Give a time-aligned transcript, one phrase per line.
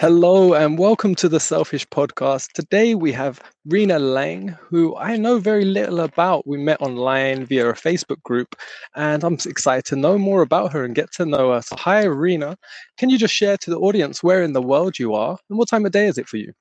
[0.00, 2.52] Hello and welcome to the Selfish Podcast.
[2.52, 6.46] Today we have Rina Lang, who I know very little about.
[6.46, 8.56] We met online via a Facebook group,
[8.96, 11.60] and I'm excited to know more about her and get to know her.
[11.60, 12.56] So, hi, Rena.
[12.96, 15.68] Can you just share to the audience where in the world you are and what
[15.68, 16.54] time of day is it for you?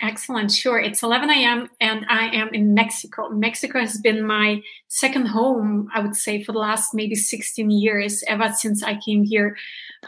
[0.00, 0.50] Excellent.
[0.50, 0.80] Sure.
[0.80, 1.68] It's 11 a.m.
[1.80, 3.28] and I am in Mexico.
[3.28, 8.24] Mexico has been my second home, I would say, for the last maybe 16 years,
[8.26, 9.56] ever since I came here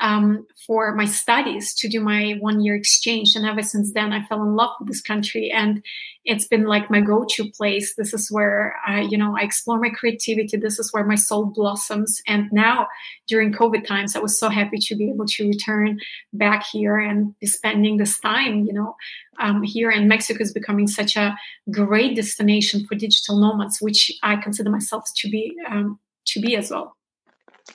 [0.01, 3.37] um, for my studies to do my one year exchange.
[3.37, 5.51] And ever since then, I fell in love with this country.
[5.51, 5.83] And
[6.25, 7.95] it's been like my go to place.
[7.95, 10.57] This is where I, you know, I explore my creativity.
[10.57, 12.23] This is where my soul blossoms.
[12.29, 12.87] And now
[13.27, 15.99] during COVID times, I was so happy to be able to return
[16.33, 18.95] back here and be spending this time, you know,
[19.41, 19.91] um, here.
[19.91, 21.37] And Mexico is becoming such a
[21.71, 26.71] great destination for digital nomads, which I consider myself to be, um, to be as
[26.71, 26.97] well.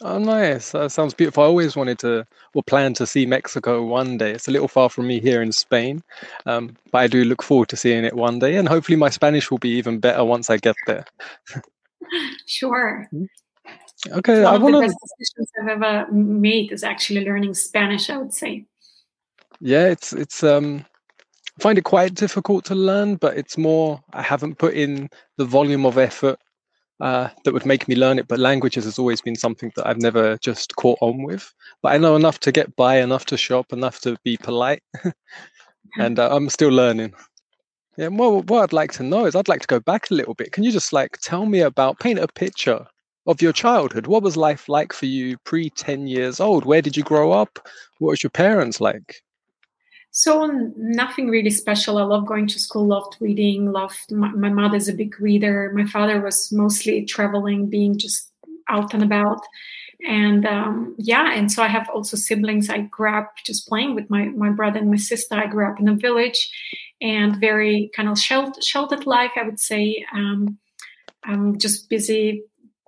[0.02, 0.72] Oh, nice.
[0.72, 1.44] That sounds beautiful.
[1.44, 4.32] I always wanted to, or plan to see Mexico one day.
[4.32, 6.04] It's a little far from me here in Spain,
[6.46, 8.58] um, but I do look forward to seeing it one day.
[8.58, 11.06] And hopefully, my Spanish will be even better once I get there.
[12.46, 13.10] sure.
[14.12, 14.82] Okay, One I want to.
[14.82, 18.10] The best decisions I've ever made is actually learning Spanish.
[18.10, 18.66] I would say.
[19.60, 20.86] Yeah, it's it's um,
[21.60, 25.46] I find it quite difficult to learn, but it's more I haven't put in the
[25.46, 26.40] volume of effort
[27.00, 28.28] uh, that would make me learn it.
[28.28, 31.52] But languages has always been something that I've never just caught on with.
[31.82, 34.84] But I know enough to get by, enough to shop, enough to be polite,
[35.98, 37.14] and uh, I'm still learning.
[37.98, 40.36] Yeah, well, what I'd like to know is I'd like to go back a little
[40.36, 40.52] bit.
[40.52, 42.86] Can you just like tell me about, paint a picture
[43.26, 44.06] of your childhood?
[44.06, 46.64] What was life like for you pre 10 years old?
[46.66, 47.58] Where did you grow up?
[47.98, 49.22] What was your parents like?
[50.18, 52.00] So nothing really special.
[52.00, 55.72] I love going to school, loved reading, loved my, my mother's a big reader.
[55.76, 58.32] My father was mostly traveling, being just
[58.68, 59.42] out and about.
[60.08, 62.68] And um, yeah, and so I have also siblings.
[62.68, 65.36] I grew up just playing with my, my brother and my sister.
[65.36, 66.50] I grew up in a village
[67.00, 70.04] and very kind of sheltered, sheltered life, I would say.
[70.14, 70.58] Um,
[71.26, 72.42] I'm just busy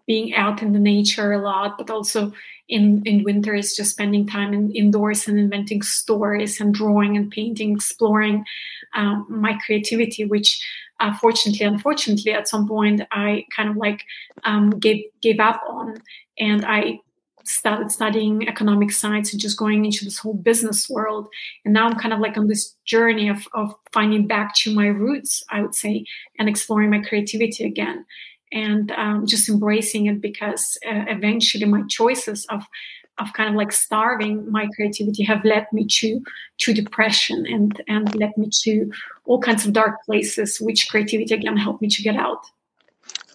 [0.09, 2.33] being out in the nature a lot, but also
[2.67, 7.31] in in winter is just spending time in, indoors and inventing stories and drawing and
[7.31, 8.43] painting, exploring
[8.95, 10.49] um, my creativity, which
[10.99, 14.01] uh, fortunately, unfortunately, at some point I kind of like
[14.45, 16.01] um, gave gave up on,
[16.39, 17.01] and I
[17.45, 21.27] started studying economic science and just going into this whole business world.
[21.65, 24.87] And now I'm kind of like on this journey of, of finding back to my
[24.87, 26.05] roots, I would say,
[26.37, 28.05] and exploring my creativity again
[28.51, 32.63] and um, just embracing it because uh, eventually my choices of
[33.19, 36.21] of kind of like starving my creativity have led me to
[36.57, 38.91] to depression and and led me to
[39.25, 42.41] all kinds of dark places which creativity again helped me to get out.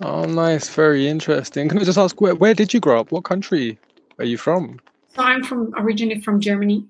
[0.00, 0.68] Oh nice.
[0.68, 1.68] Very interesting.
[1.68, 3.12] Can i just ask where, where did you grow up?
[3.12, 3.78] What country
[4.18, 4.80] are you from?
[5.14, 6.86] So i'm from originally from germany.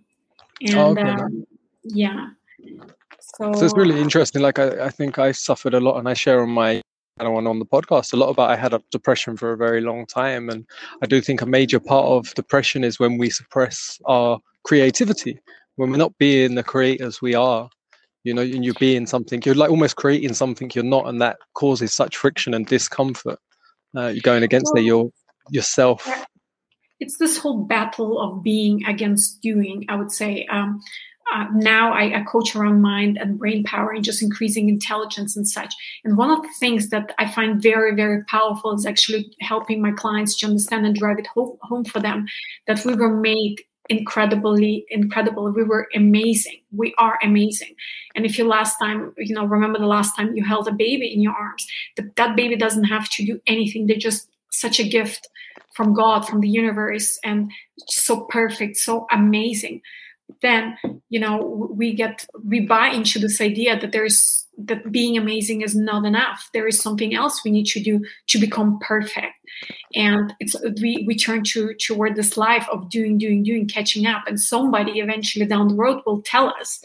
[0.63, 1.03] And oh, okay.
[1.03, 1.47] um,
[1.83, 2.31] yeah.
[3.21, 4.41] So, so, it's really interesting.
[4.41, 6.84] Like I, I think i suffered a lot and i share on my
[7.21, 10.07] anyone on the podcast a lot about I had a depression for a very long
[10.07, 10.49] time.
[10.49, 10.67] And
[11.03, 15.39] I do think a major part of depression is when we suppress our creativity,
[15.77, 17.69] when we're not being the creators we are,
[18.25, 21.37] you know, and you're being something, you're like almost creating something you're not, and that
[21.55, 23.39] causes such friction and discomfort.
[23.97, 25.11] Uh, you're going against well, your
[25.51, 26.09] yourself.
[26.99, 30.47] It's this whole battle of being against doing, I would say.
[30.47, 30.81] Um,
[31.35, 35.49] uh, now I, I, coach around mind and brain power and just increasing intelligence and
[35.49, 35.75] such.
[36.05, 39.91] And one of the things that I find very, very powerful is actually helping my
[39.91, 42.27] clients to understand and drive it home, home for them
[42.69, 43.57] that we were made
[43.89, 45.51] incredibly incredible.
[45.51, 46.61] We were amazing.
[46.71, 47.75] We are amazing.
[48.15, 51.13] And if you last time you know remember the last time you held a baby
[51.13, 51.67] in your arms
[51.97, 53.87] that, that baby doesn't have to do anything.
[53.87, 55.29] They're just such a gift
[55.75, 57.51] from god from the universe and
[57.89, 59.81] so perfect so amazing
[60.43, 60.77] then
[61.09, 65.75] you know we get we buy into this idea that there's that being amazing is
[65.75, 66.49] not enough.
[66.53, 69.37] There is something else we need to do to become perfect.
[69.95, 74.23] And it's we we turn to toward this life of doing doing doing catching up.
[74.27, 76.81] And somebody eventually down the road will tell us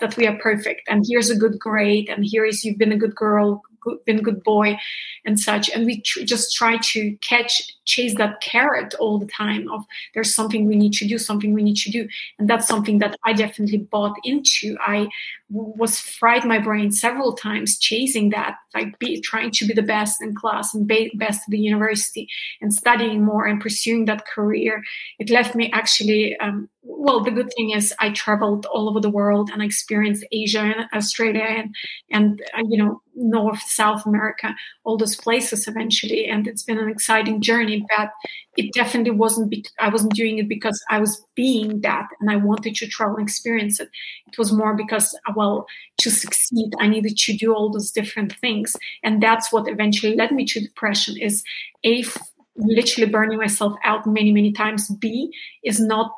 [0.00, 0.82] that we are perfect.
[0.88, 2.08] And here's a good grade.
[2.08, 4.78] And here is you've been a good girl good, been good boy
[5.24, 5.70] and such.
[5.70, 9.84] And we tr- just try to catch chase that carrot all the time of
[10.14, 12.08] there's something we need to do something we need to do.
[12.38, 14.76] And that's something that i definitely bought into.
[14.80, 15.08] I
[15.50, 20.20] was fried my brain several times chasing that like be trying to be the best
[20.20, 22.28] in class and be best at the university
[22.60, 24.82] and studying more and pursuing that career
[25.18, 29.10] it left me actually um, well, the good thing is I traveled all over the
[29.10, 31.74] world and I experienced Asia and Australia and,
[32.10, 34.54] and uh, you know, North, South America,
[34.84, 36.26] all those places eventually.
[36.26, 38.10] And it's been an exciting journey, but
[38.56, 42.36] it definitely wasn't, be- I wasn't doing it because I was being that and I
[42.36, 43.90] wanted to travel and experience it.
[44.26, 45.66] It was more because, uh, well,
[46.02, 48.76] to succeed, I needed to do all those different things.
[49.04, 51.44] And that's what eventually led me to depression is
[51.84, 52.04] A,
[52.56, 54.88] literally burning myself out many, many times.
[55.02, 55.32] B
[55.62, 56.10] is not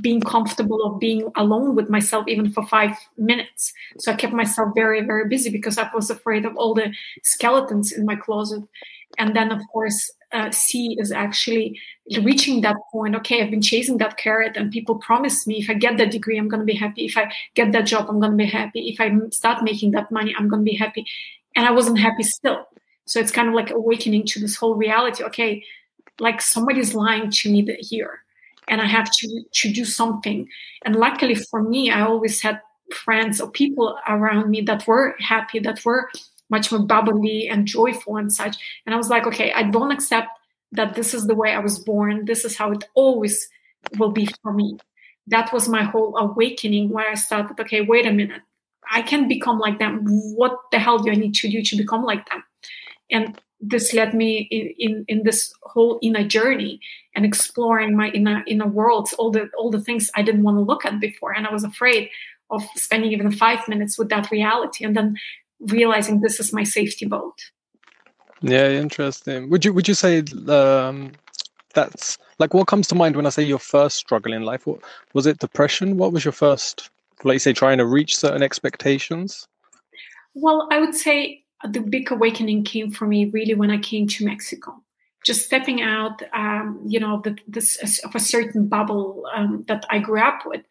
[0.00, 3.72] being comfortable of being alone with myself even for five minutes.
[3.98, 7.92] So I kept myself very, very busy because I was afraid of all the skeletons
[7.92, 8.62] in my closet.
[9.18, 11.78] And then, of course, uh, C is actually
[12.22, 13.14] reaching that point.
[13.16, 16.38] Okay, I've been chasing that carrot, and people promise me if I get that degree,
[16.38, 17.06] I'm going to be happy.
[17.06, 18.88] If I get that job, I'm going to be happy.
[18.88, 21.06] If I start making that money, I'm going to be happy.
[21.54, 22.66] And I wasn't happy still.
[23.06, 25.24] So it's kind of like awakening to this whole reality.
[25.24, 25.64] Okay,
[26.18, 28.20] like somebody's lying to me here
[28.68, 30.48] and I have to to do something.
[30.84, 32.60] And luckily for me, I always had
[32.92, 36.10] friends or people around me that were happy, that were
[36.50, 38.56] much more bubbly and joyful and such.
[38.84, 40.28] And I was like, okay, I don't accept
[40.72, 42.24] that this is the way I was born.
[42.24, 43.48] This is how it always
[43.98, 44.78] will be for me.
[45.26, 48.42] That was my whole awakening where I started, okay, wait a minute.
[48.90, 50.04] I can become like them.
[50.36, 52.44] What the hell do I need to do to become like them?
[53.10, 56.80] And this led me in, in, in this whole inner journey
[57.14, 60.62] and exploring my inner inner worlds, all the all the things I didn't want to
[60.62, 62.10] look at before, and I was afraid
[62.50, 65.16] of spending even five minutes with that reality, and then
[65.60, 67.38] realizing this is my safety boat.
[68.42, 69.50] Yeah, interesting.
[69.50, 71.12] Would you would you say um,
[71.74, 74.66] that's like what comes to mind when I say your first struggle in life?
[74.66, 74.80] What
[75.14, 75.38] was it?
[75.38, 75.96] Depression?
[75.96, 76.90] What was your first,
[77.24, 79.48] like you say, trying to reach certain expectations?
[80.34, 84.24] Well, I would say the big awakening came for me really when I came to
[84.24, 84.82] Mexico.
[85.26, 89.98] Just stepping out, um, you know, the, this of a certain bubble um, that I
[89.98, 90.62] grew up with,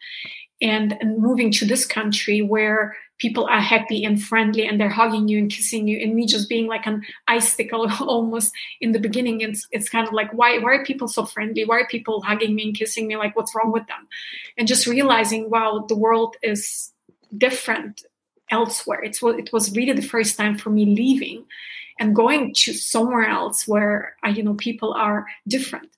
[0.61, 5.27] and, and moving to this country where people are happy and friendly and they're hugging
[5.27, 9.41] you and kissing you, and me just being like an icicle almost in the beginning.
[9.41, 11.65] It's it's kind of like why why are people so friendly?
[11.65, 13.17] Why are people hugging me and kissing me?
[13.17, 14.07] Like what's wrong with them?
[14.57, 16.93] And just realizing, wow, the world is
[17.37, 18.03] different
[18.51, 19.03] elsewhere.
[19.03, 21.45] It's it was really the first time for me leaving
[21.99, 25.89] and going to somewhere else where I, uh, you know people are different.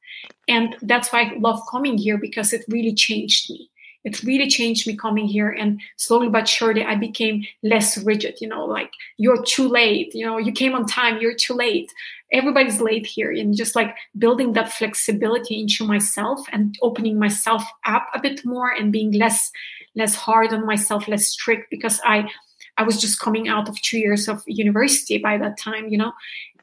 [0.47, 3.69] And that's why I love coming here because it really changed me.
[4.03, 8.39] It really changed me coming here, and slowly but surely I became less rigid.
[8.39, 10.13] You know, like you're too late.
[10.15, 11.19] You know, you came on time.
[11.19, 11.91] You're too late.
[12.31, 18.07] Everybody's late here, and just like building that flexibility into myself and opening myself up
[18.13, 19.51] a bit more and being less
[19.97, 22.29] less hard on myself, less strict because I
[22.77, 26.13] I was just coming out of two years of university by that time, you know,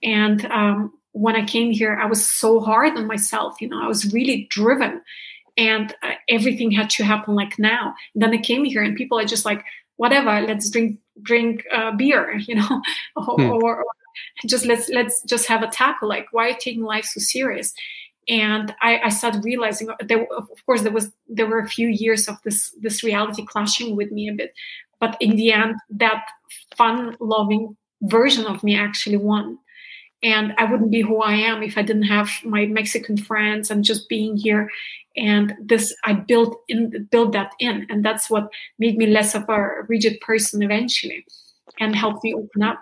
[0.03, 3.89] and um, when I came here, I was so hard on myself, you know, I
[3.89, 5.03] was really driven,
[5.57, 7.95] and uh, everything had to happen like now.
[8.15, 9.65] And then I came here, and people are just like,
[9.97, 12.83] whatever, let's drink drink uh, beer, you know,
[13.17, 13.51] or, hmm.
[13.51, 13.85] or, or
[14.47, 16.09] just let's let's just have a tackle.
[16.09, 17.75] Like, why are you taking life so serious?
[18.29, 21.88] And I, I, started realizing uh, there of course there was there were a few
[21.88, 24.55] years of this this reality clashing with me a bit.
[25.00, 26.25] But in the end that
[26.76, 29.59] fun loving version of me actually won.
[30.23, 33.85] And i wouldn't be who i am if i didn't have my mexican friends and
[33.85, 34.71] just being here.
[35.17, 37.87] And this i built in built that in.
[37.91, 38.49] And that's what
[38.79, 41.25] made me less of a rigid person eventually
[41.81, 42.81] and helped me open up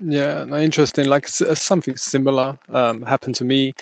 [0.00, 1.06] yeah, no, interesting.
[1.06, 3.74] Like uh, something similar um, happened to me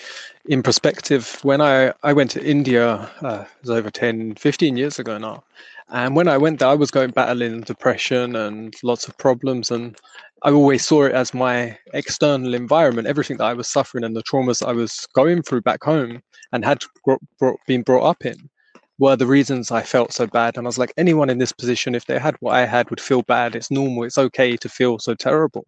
[0.45, 4.99] in perspective when I, I went to India, uh, it was over 10, 15 years
[4.99, 5.43] ago now.
[5.89, 9.69] And when I went there, I was going battling depression and lots of problems.
[9.71, 9.95] And
[10.43, 14.23] I always saw it as my external environment, everything that I was suffering and the
[14.23, 18.49] traumas I was going through back home and had brought, been brought up in
[18.97, 20.57] were the reasons I felt so bad.
[20.57, 23.01] And I was like, anyone in this position, if they had what I had, would
[23.01, 23.55] feel bad.
[23.55, 24.03] It's normal.
[24.03, 25.65] It's okay to feel so terrible.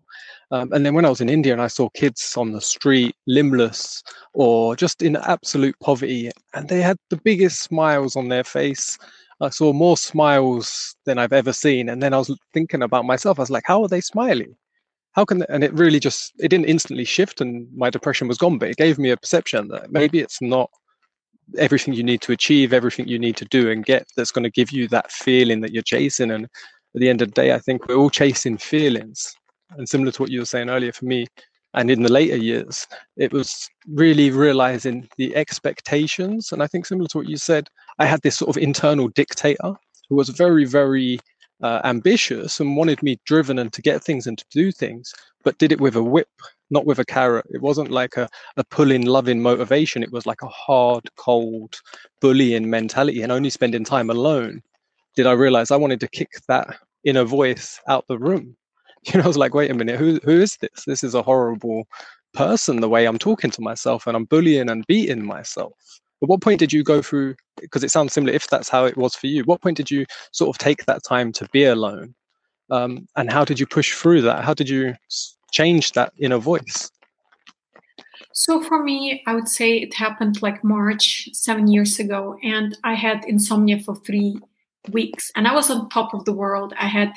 [0.51, 3.15] Um, and then when I was in India and I saw kids on the street,
[3.27, 4.01] limbless
[4.34, 8.98] or just in absolute poverty, and they had the biggest smiles on their face.
[9.41, 11.89] I saw more smiles than I've ever seen.
[11.89, 13.39] And then I was thinking about myself.
[13.39, 14.55] I was like, how are they smiling?
[15.12, 15.46] How can they?
[15.50, 18.77] and it really just it didn't instantly shift and my depression was gone, but it
[18.77, 20.69] gave me a perception that maybe it's not
[21.58, 24.50] everything you need to achieve, everything you need to do and get that's going to
[24.50, 26.32] give you that feeling that you're chasing.
[26.32, 29.36] And at the end of the day, I think we're all chasing feelings.
[29.77, 31.27] And similar to what you were saying earlier for me,
[31.74, 32.88] and in the later years,
[33.18, 36.51] it was really realizing the expectations.
[36.51, 37.68] And I think similar to what you said,
[38.00, 39.74] I had this sort of internal dictator
[40.10, 41.20] who was very, very
[41.62, 45.13] uh, ambitious and wanted me driven and to get things and to do things,
[45.44, 46.30] but did it with a whip
[46.69, 47.45] not with a carrot.
[47.50, 50.03] It wasn't like a, a pulling, loving motivation.
[50.03, 51.75] It was like a hard, cold,
[52.21, 53.21] bullying mentality.
[53.21, 54.62] And only spending time alone
[55.15, 58.55] did I realize I wanted to kick that inner voice out the room.
[59.05, 60.83] You know, I was like, wait a minute, who who is this?
[60.86, 61.88] This is a horrible
[62.33, 65.71] person, the way I'm talking to myself and I'm bullying and beating myself.
[66.21, 68.97] At what point did you go through because it sounds similar if that's how it
[68.97, 72.15] was for you, what point did you sort of take that time to be alone?
[72.69, 74.43] Um, and how did you push through that?
[74.43, 74.95] How did you
[75.58, 76.92] change that inner voice?
[78.34, 82.94] So for me, I would say it happened like March seven years ago, and I
[82.94, 84.38] had insomnia for three
[84.92, 86.74] weeks, and I was on top of the world.
[86.80, 87.14] I had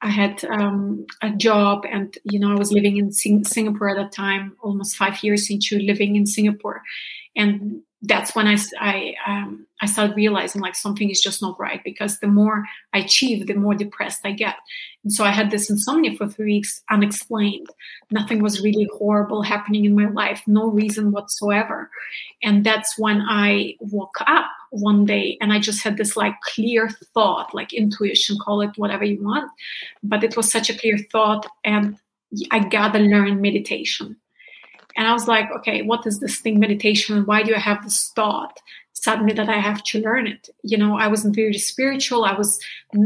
[0.00, 3.96] I had um, a job, and you know I was living in Sing- Singapore at
[3.96, 6.80] that time, almost five years into living in Singapore,
[7.36, 11.82] and that's when I, I, um, I started realizing like something is just not right
[11.84, 14.56] because the more I achieve, the more depressed I get.
[15.04, 17.68] And so I had this insomnia for three weeks, unexplained.
[18.10, 21.90] Nothing was really horrible happening in my life, no reason whatsoever.
[22.42, 26.90] And that's when I woke up one day and I just had this like clear
[27.14, 29.50] thought, like intuition, call it whatever you want.
[30.02, 31.46] But it was such a clear thought.
[31.64, 31.96] And
[32.50, 34.16] I gotta learn meditation
[34.96, 37.26] and I was like, okay, what is this thing, meditation?
[37.26, 38.60] Why do I have this thought
[38.92, 40.48] suddenly that I have to learn it?
[40.62, 42.24] You know, I wasn't very spiritual.
[42.24, 42.60] I was,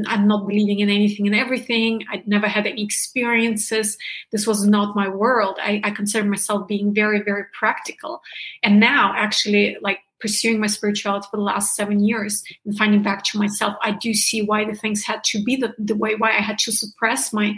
[0.06, 2.04] I'm not believing in anything and everything.
[2.10, 3.96] I'd never had any experiences.
[4.30, 5.58] This was not my world.
[5.60, 8.20] I, I consider myself being very, very practical.
[8.62, 13.22] And now, actually, like pursuing my spirituality for the last seven years and finding back
[13.22, 16.30] to myself, I do see why the things had to be the, the way, why
[16.30, 17.54] I had to suppress my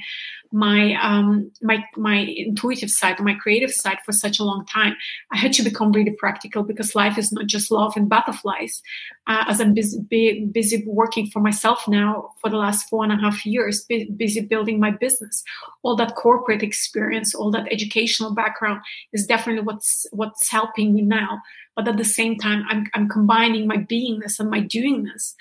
[0.52, 4.96] my um, my my intuitive side, my creative side for such a long time.
[5.30, 8.82] I had to become really practical because life is not just love and butterflies.
[9.26, 13.16] Uh, as I'm busy, busy working for myself now for the last four and a
[13.16, 15.44] half years, busy building my business.
[15.82, 18.80] All that corporate experience, all that educational background
[19.12, 21.40] is definitely what's what's helping me now
[21.76, 25.34] but at the same time i'm, I'm combining my beingness and my doingness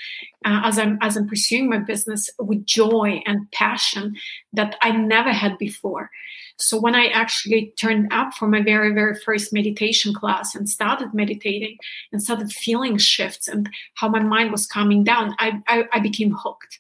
[0.45, 4.15] uh, as i'm as i'm pursuing my business with joy and passion
[4.53, 6.09] that i never had before.
[6.57, 11.13] So when i actually turned up for my very very first meditation class and started
[11.13, 11.77] meditating
[12.11, 16.31] and started feeling shifts and how my mind was calming down i, I, I became
[16.31, 16.79] hooked.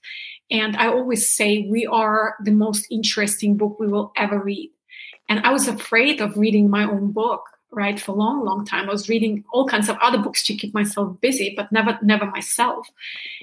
[0.51, 4.71] And i always say we are the most interesting book we will ever read.
[5.27, 8.89] And i was afraid of reading my own book right for a long long time.
[8.89, 12.25] I was reading all kinds of other books to keep myself busy but never never
[12.25, 12.87] myself.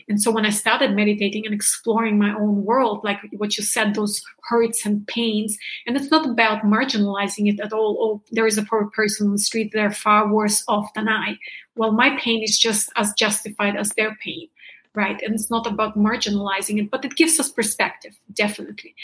[0.08, 3.94] And so when i started meditating and exploring my own world like what you said
[3.94, 5.56] those hurts and pains
[5.86, 7.96] and it's not about marginalizing it at all.
[8.00, 11.38] Oh there is a poor person on the street they're far worse off than i.
[11.76, 14.48] Well my pain is just as justified as their pain
[14.94, 15.20] right?
[15.20, 18.94] And it's not about marginalizing it but it gives us perspective definitely.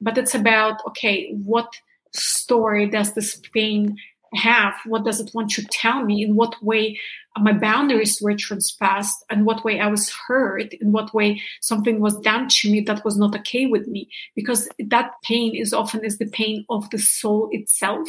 [0.00, 1.72] But it's about okay what
[2.12, 3.96] story does this pain
[4.34, 6.24] have what does it want to tell me?
[6.24, 6.98] In what way
[7.38, 10.72] my boundaries were transpassed and what way i was hurt?
[10.74, 14.08] In what way something was done to me that was not okay with me?
[14.34, 18.08] Because that pain is often is the pain of the soul itself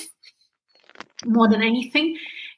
[1.26, 2.18] more than anything.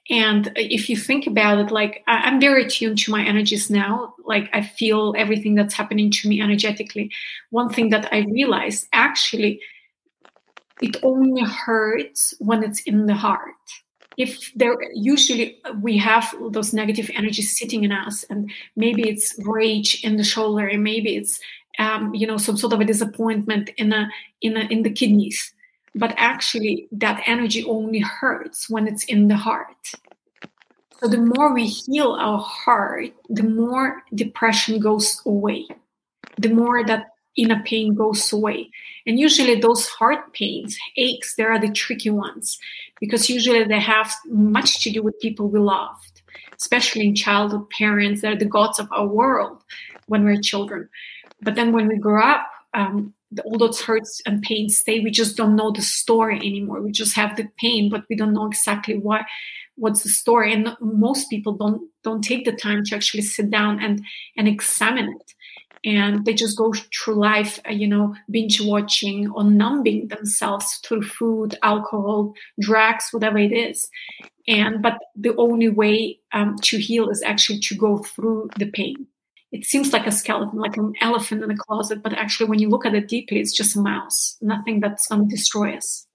[0.10, 4.16] And if you think about it like i'm very attuned to my energies now.
[4.26, 7.12] Like i feel everything that's happening to me energetically.
[7.50, 9.62] One thing that i realized actually
[10.82, 13.56] it only hurts when it's in the heart.
[14.18, 20.04] If there usually we have those negative energies sitting in us and maybe it's rage
[20.04, 21.40] in the shoulder and maybe it's
[21.80, 24.10] um, you know some sort of a disappointment in a
[24.42, 25.54] in a in the kidneys.
[25.96, 29.92] But actually that energy only hurts when it's in the heart.
[31.00, 35.66] So the more we heal our heart the more depression goes away.
[36.38, 38.70] The more that inner pain goes away.
[39.06, 42.60] And usually those heart pains, aches, they are the tricky ones
[43.00, 46.22] because usually they have much to do with people we loved,
[46.60, 48.22] especially in childhood parents.
[48.22, 49.64] They're the gods of our world
[50.08, 50.90] when we're children.
[51.42, 53.14] But then when we grow up, um,
[53.46, 55.00] all those hurts and pains stay.
[55.00, 56.82] We just don't know the story anymore.
[56.82, 59.26] We just have the pain, but we don't know exactly why.
[59.76, 60.52] What's the story?
[60.54, 64.04] And most people don't don't take the time to actually sit down and
[64.36, 65.34] and examine it
[65.86, 71.04] and they just go through life, uh, you know, binge watching or numbing themselves through
[71.04, 73.90] food, alcohol, drugs, whatever it is.
[74.48, 79.08] And but the only way um, to heal is actually to go through the pain.
[79.52, 82.70] It seems like a skeleton, like an elephant in a closet, but actually, when you
[82.70, 84.38] look at it deeply, it's just a mouse.
[84.42, 86.06] Nothing that's going to destroy us.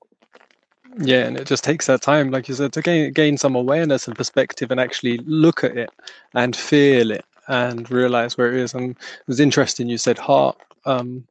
[1.00, 4.06] Yeah, and it just takes that time, like you said, to gain gain some awareness
[4.06, 5.90] and perspective, and actually look at it
[6.35, 8.74] and feel it and realize where it is.
[8.74, 10.56] And it was interesting you said heart.
[10.86, 11.26] Um,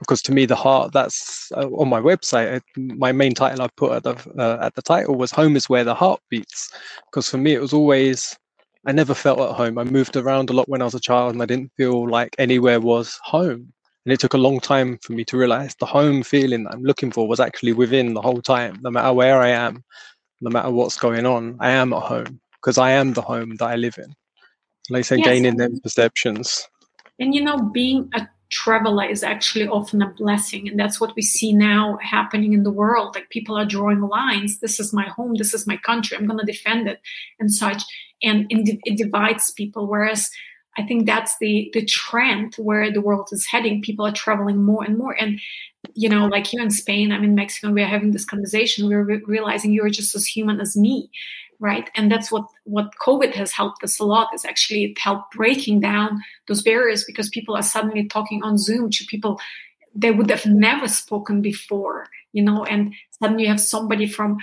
[0.00, 3.92] because to me the heart that's uh, on my website my main title i put
[3.92, 6.72] at the uh, at the title was home is where the heart beats
[7.06, 8.36] because for me it was always
[8.86, 11.32] i never felt at home i moved around a lot when i was a child
[11.32, 13.72] and i didn't feel like anywhere was home
[14.06, 17.10] and it took a long time for me to realize the home feeling i'm looking
[17.12, 19.84] for was actually within the whole time no matter where i am
[20.40, 23.66] no matter what's going on i am at home because i am the home that
[23.66, 24.14] i live in
[24.88, 25.26] like I say, yes.
[25.26, 26.68] gaining them perceptions.
[27.18, 31.22] And you know being a traveler is actually often a blessing and that's what we
[31.22, 33.14] see now happening in the world.
[33.14, 34.58] Like people are drawing lines.
[34.58, 35.34] This is my home.
[35.34, 36.16] This is my country.
[36.16, 37.00] I'm going to defend it
[37.38, 37.82] and such.
[38.22, 40.30] And it divides people whereas
[40.78, 43.82] i think that's the the trend where the world is heading.
[43.82, 45.16] People are traveling more and more.
[45.18, 45.40] And
[45.94, 48.88] you know like here in spain i'm in mexico we're having this conversation.
[48.88, 51.10] We're re- realizing you're just as human as me
[51.60, 51.90] right?
[51.94, 55.80] And that's what what covid has helped us a lot is actually it helped breaking
[55.80, 59.40] down those barriers because people are suddenly talking on zoom to people
[59.94, 62.64] they would have never spoken before you know?
[62.64, 64.38] And suddenly you have somebody from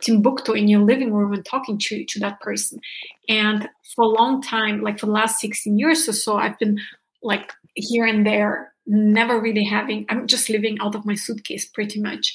[0.00, 2.80] timbuktu in your living room and talking to to that person.
[3.28, 6.78] And for a long time like for the last 16 years or so i've been
[7.22, 12.00] like here and there never really having i'm just living out of my suitcase pretty
[12.00, 12.34] much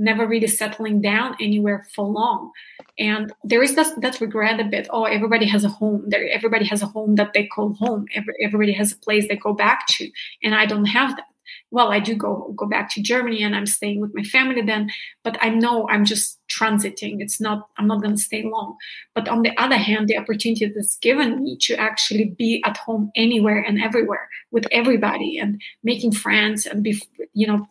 [0.00, 2.50] never really settling down anywhere for long.
[2.98, 4.88] And there is that, that regret a bit.
[4.90, 6.04] Oh, everybody has a home.
[6.08, 8.06] There, everybody has a home that they call home.
[8.14, 10.10] Every, everybody has a place they go back to,
[10.42, 11.26] and I don't have that.
[11.72, 14.90] Well, I do go go back to Germany, and I'm staying with my family then.
[15.22, 17.16] But I know I'm just transiting.
[17.20, 17.68] It's not.
[17.76, 18.76] I'm not going to stay long.
[19.14, 23.12] But on the other hand, the opportunity that's given me to actually be at home
[23.14, 27.00] anywhere and everywhere with everybody and making friends and be,
[27.34, 27.66] you know,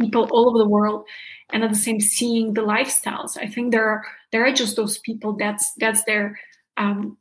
[0.00, 1.04] people all over the world
[1.52, 3.36] and at the same seeing the lifestyles.
[3.36, 6.38] I think there are there are just those people that's that's their
[6.76, 7.16] um,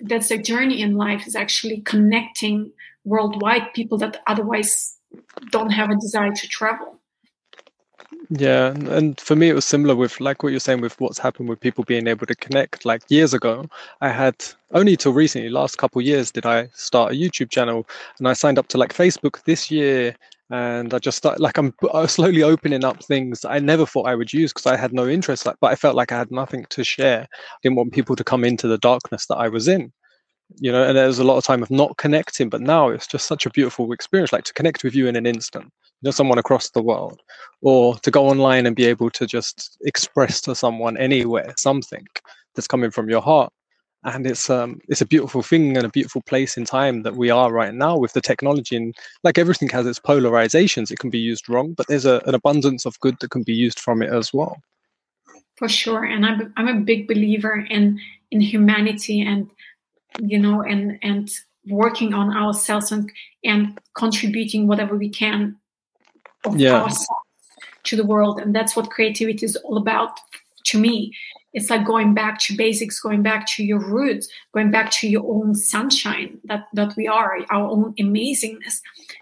[0.00, 2.72] that's their journey in life is actually connecting
[3.04, 4.96] worldwide people that otherwise
[5.50, 6.98] don't have a desire to travel.
[8.28, 11.48] Yeah and for me it was similar with like what you're saying with what's happened
[11.48, 12.84] with people being able to connect.
[12.84, 13.66] Like years ago
[14.00, 14.34] i had
[14.72, 17.86] only till recently last couple years did i start a youtube channel
[18.18, 20.16] and i signed up to like facebook this year
[20.50, 24.14] and I just started like I'm uh, slowly opening up things I never thought I
[24.14, 26.66] would use because I had no interest, like, but I felt like I had nothing
[26.70, 27.22] to share.
[27.22, 29.92] I didn't want people to come into the darkness that I was in,
[30.56, 30.84] you know.
[30.84, 33.46] And there was a lot of time of not connecting, but now it's just such
[33.46, 36.70] a beautiful experience, like to connect with you in an instant, you know, someone across
[36.70, 37.20] the world,
[37.62, 42.06] or to go online and be able to just express to someone anywhere something
[42.54, 43.52] that's coming from your heart
[44.06, 47.28] and it's um it's a beautiful thing and a beautiful place in time that we
[47.28, 48.76] are right now with the technology.
[48.76, 52.34] And like everything has its polarizations it can be used wrong but there's a, an
[52.34, 54.56] abundance of good that can be used from it as well.
[55.56, 56.04] For sure.
[56.04, 59.50] And i'm i'm a big believer in in humanity and
[60.20, 61.30] you know and and
[61.68, 63.10] working on ourselves and
[63.44, 65.56] and contributing whatever we can
[66.44, 66.88] of yeah.
[67.82, 68.40] to the world.
[68.40, 70.20] And that's what creativity is all about
[70.66, 71.12] to me
[71.52, 75.24] it's like going back to basics going back to your roots going back to your
[75.26, 78.80] own sunshine that that we are our own amazingness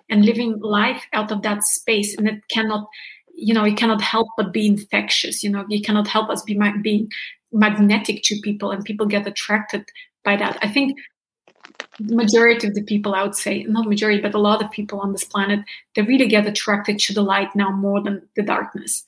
[0.08, 2.16] and living life out of that space.
[2.16, 2.88] And it cannot
[3.34, 6.58] you know it cannot help but be infectious you know it cannot help us be
[6.82, 7.10] being
[7.52, 9.84] magnetic to people and people get attracted
[10.24, 10.58] by that.
[10.62, 10.98] I think
[12.00, 14.98] the majority of the people i would say not majority but a lot of people
[15.00, 15.60] on this planet
[15.94, 19.04] they really get attracted to the light now more than the darkness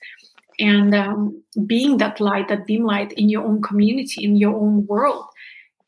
[0.58, 4.86] and um, being that light that beam light in your own community in your own
[4.86, 5.24] world.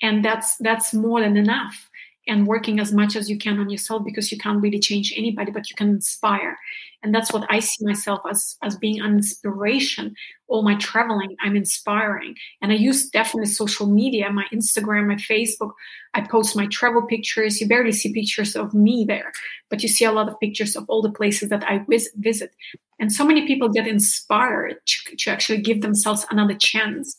[0.02, 1.87] And that's that's more than enough
[2.28, 5.50] and working as much as you can on yourself because you can't really change anybody
[5.50, 6.56] but you can inspire.
[7.02, 10.14] And that's what i see myself as as being an inspiration.
[10.48, 12.34] All my traveling i'm inspiring.
[12.60, 15.72] And i use definitely social media my instagram my facebook.
[16.14, 17.60] I post my travel pictures.
[17.60, 19.32] You barely see pictures of me there
[19.70, 21.84] but you see a lot of pictures of all the places that i
[22.16, 22.52] visit.
[23.00, 27.16] And so many people get inspired to, to actually give themselves another chance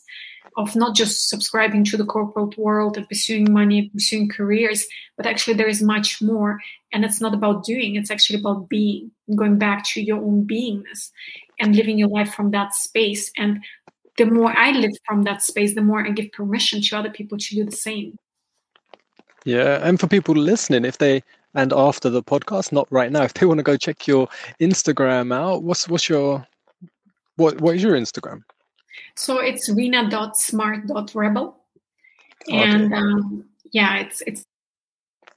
[0.56, 4.86] of not just subscribing to the corporate world and pursuing money, pursuing careers,
[5.16, 6.60] but actually there is much more.
[6.92, 11.10] And it's not about doing, it's actually about being, going back to your own beingness
[11.60, 13.30] and living your life from that space.
[13.36, 13.62] And
[14.16, 17.38] the more I live from that space, the more I give permission to other people
[17.38, 18.18] to do the same.
[19.44, 19.78] Yeah.
[19.82, 21.22] And for people listening, if they
[21.54, 24.28] and after the podcast, not right now, if they want to go check your
[24.60, 26.46] Instagram out, what's what's your
[27.36, 28.42] what what is your Instagram?
[29.16, 31.56] So it's rina.smart.rebel.
[32.48, 32.56] Okay.
[32.56, 34.46] And um, yeah, it's it's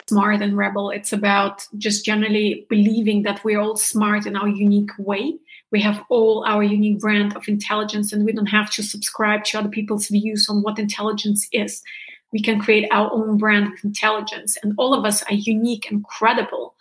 [0.07, 0.89] smart and rebel.
[0.89, 5.37] It's about just generally believing that we're all smart in our unique way.
[5.71, 9.59] We have all our unique brand of intelligence, and we don't have to subscribe to
[9.59, 11.81] other people's views on what intelligence is.
[12.31, 16.03] We can create our own brand of intelligence, and all of us are unique and
[16.03, 16.75] credible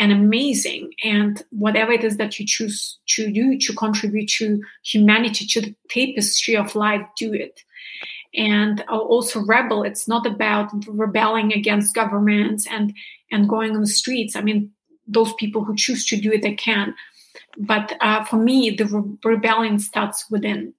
[0.00, 0.94] and amazing.
[1.04, 5.74] And whatever it is that you choose to do to contribute to humanity, to the
[5.90, 7.60] tapestry of life, do it.
[8.34, 9.82] And also rebel.
[9.82, 12.94] It's not about rebelling against governments and
[13.30, 14.34] and going on the streets.
[14.34, 14.70] I mean,
[15.06, 16.94] those people who choose to do it, they can.
[17.58, 20.72] But uh, for me, the re- rebellion starts within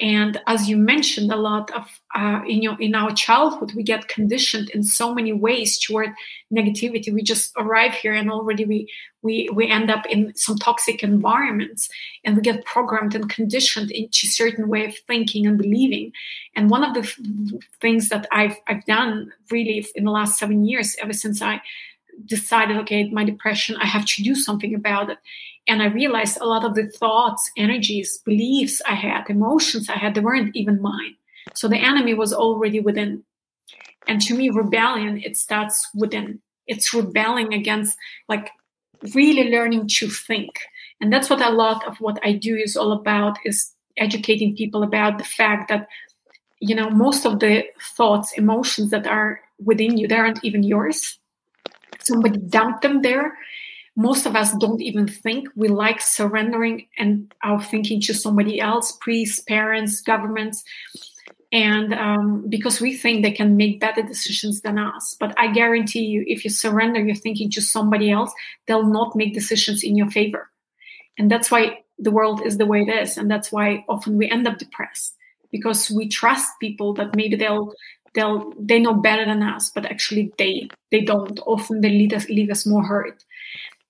[0.00, 4.08] and as you mentioned a lot of uh, in your in our childhood we get
[4.08, 6.10] conditioned in so many ways toward
[6.52, 7.12] negativity.
[7.12, 11.88] We just arrive here and already we we we end up in some toxic environments
[12.24, 16.12] and we get programmed and conditioned into certain way of thinking and believing.
[16.54, 17.18] And one of the f-
[17.80, 21.60] things that i've i've done really in the last seven years ever since i
[22.24, 25.18] decided okay my depression i have to do something about it
[25.68, 30.14] and I realized a lot of the thoughts, energies, beliefs I had, emotions I had,
[30.14, 31.16] they weren't even mine.
[31.54, 33.24] So the enemy was already within.
[34.06, 36.40] And to me, rebellion, it starts within.
[36.66, 37.96] It's rebelling against,
[38.28, 38.50] like,
[39.14, 40.50] really learning to think.
[41.00, 44.82] And that's what a lot of what I do is all about is educating people
[44.82, 45.88] about the fact that,
[46.60, 47.64] you know, most of the
[47.96, 51.18] thoughts, emotions that are within you, they aren't even yours.
[52.00, 53.36] Somebody dumped them there
[53.96, 55.48] most of us don't even think.
[55.56, 60.62] We like surrendering and our thinking to somebody else priests parents governments.
[61.50, 65.16] And um, because we think they can make better decisions than us.
[65.18, 68.32] But i guarantee you if you surrender your thinking to somebody else
[68.66, 70.50] they'll not make decisions in your favor.
[71.18, 73.16] And that's why the world is the way it is.
[73.16, 75.16] And that's why often we end up depressed.
[75.50, 77.72] Because we trust people that maybe they'll
[78.14, 81.40] they'll they know better than us but actually they they don't.
[81.46, 83.24] Often they lead us leave us more hurt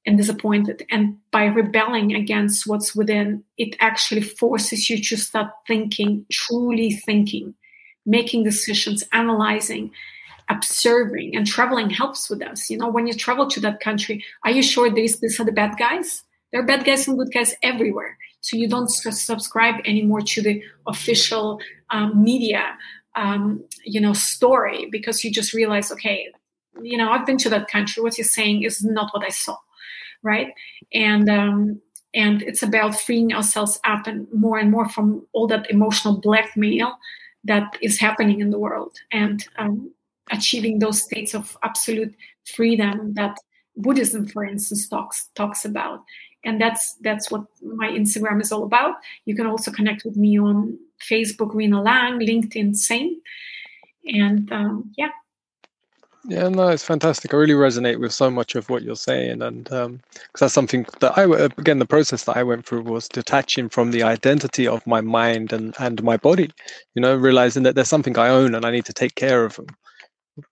[0.07, 0.87] and disappointed.
[0.91, 7.55] And by rebelling against what's within, it actually forces you to start thinking, truly thinking,
[8.07, 9.91] making decisions, analyzing,
[10.49, 11.37] observing.
[11.37, 12.71] And traveling helps with us.
[12.71, 15.53] You know, when you travel to that country, are you sure these, these are the
[15.53, 16.23] bad guys?
[16.53, 18.17] There are bad guys and good guys everywhere.
[18.43, 22.77] So you don't subscribe anymore to the official um, media,
[23.17, 26.29] um, you know, story because you just realize, okay,
[26.81, 28.05] you know, I've been to that country.
[28.05, 29.57] What you're saying is not what I saw
[30.23, 30.53] right?
[30.93, 31.81] And um,
[32.15, 36.97] and it's about freeing ourselves up and more and more from all that emotional blackmail
[37.45, 39.93] that is happening in the world and um,
[40.33, 43.37] achieving those states of absolute freedom that
[43.77, 46.01] Buddhism, for instance, talks talks about.
[46.45, 48.95] And that's that's what my Instagram is all about.
[49.27, 53.17] You can also connect with me on Facebook, Rina Lang, LinkedIn, same.
[54.07, 55.11] And um, yeah,
[56.29, 57.33] yeah, no, it's fantastic.
[57.33, 60.01] I really resonate with so much of what you're saying, and because um,
[60.39, 64.03] that's something that I again the process that I went through was detaching from the
[64.03, 66.51] identity of my mind and and my body.
[66.95, 69.57] You know, realizing that there's something I own and I need to take care of
[69.57, 69.67] them,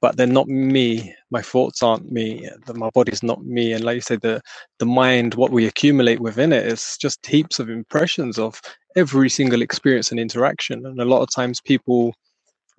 [0.01, 1.15] but they're not me.
[1.31, 2.49] My thoughts aren't me.
[2.73, 3.73] My body's not me.
[3.73, 4.41] And like you said, the
[4.79, 8.61] the mind, what we accumulate within it, is just heaps of impressions of
[8.97, 10.87] every single experience and interaction.
[10.87, 12.15] And a lot of times, people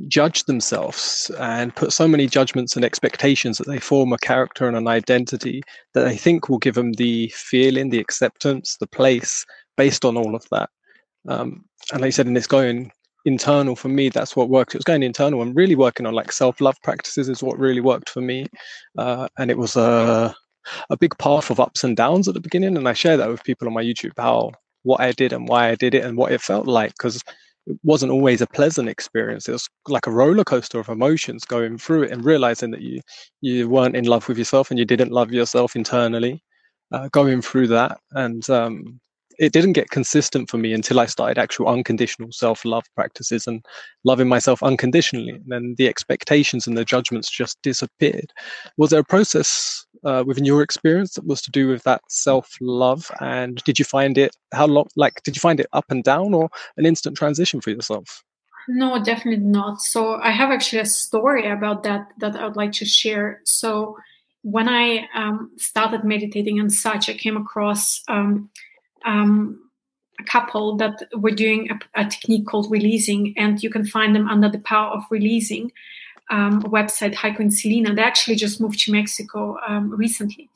[0.08, 4.76] judge themselves and put so many judgments and expectations that they form a character and
[4.76, 5.62] an identity
[5.94, 9.46] that they think will give them the feeling, the acceptance, the place
[9.78, 10.70] based on all of that.
[11.28, 12.92] Um, and like I said, and it's going
[13.26, 14.10] internal for me.
[14.10, 14.76] That's what works.
[14.76, 17.82] It was going internal and really working on like self love practices is what really
[17.82, 18.48] worked for me.
[18.98, 20.36] Uh, and it was a
[20.90, 22.76] a big path of ups and downs at the beginning.
[22.78, 24.52] And I share that with people on my YouTube how
[24.84, 27.22] what I did and why I did it and what it felt like because
[27.68, 29.48] it wasn't always a pleasant experience.
[29.50, 33.02] It was like a roller coaster of emotions going through it and realizing that you
[33.42, 36.44] you weren't in love with yourself and you didn't love yourself internally.
[36.92, 39.00] Uh, going through that and um,
[39.40, 43.66] it didn't get consistent for me until I started actual unconditional self love practices and
[44.04, 45.30] loving myself unconditionally.
[45.30, 48.32] And then the expectations and the judgments just disappeared.
[48.78, 52.58] Was there a process uh, within your experience that was to do with that self
[52.62, 53.12] love?
[53.20, 56.34] And did you find it, how long, like, did you find it up and down
[56.34, 58.24] or an instant transition for yourself?
[58.68, 59.82] No, definitely not.
[59.82, 63.42] So I have actually a story about that that I would like to share.
[63.44, 63.98] So
[64.42, 68.50] when I um, started meditating and such, I came across um,
[69.06, 69.60] um,
[70.20, 74.28] a couple that were doing a, a, technique called releasing, and you can find them
[74.28, 75.72] under the Power of Releasing
[76.30, 77.94] um, website, Heiko and Selena.
[77.94, 80.50] They actually just moved to Mexico um, recently.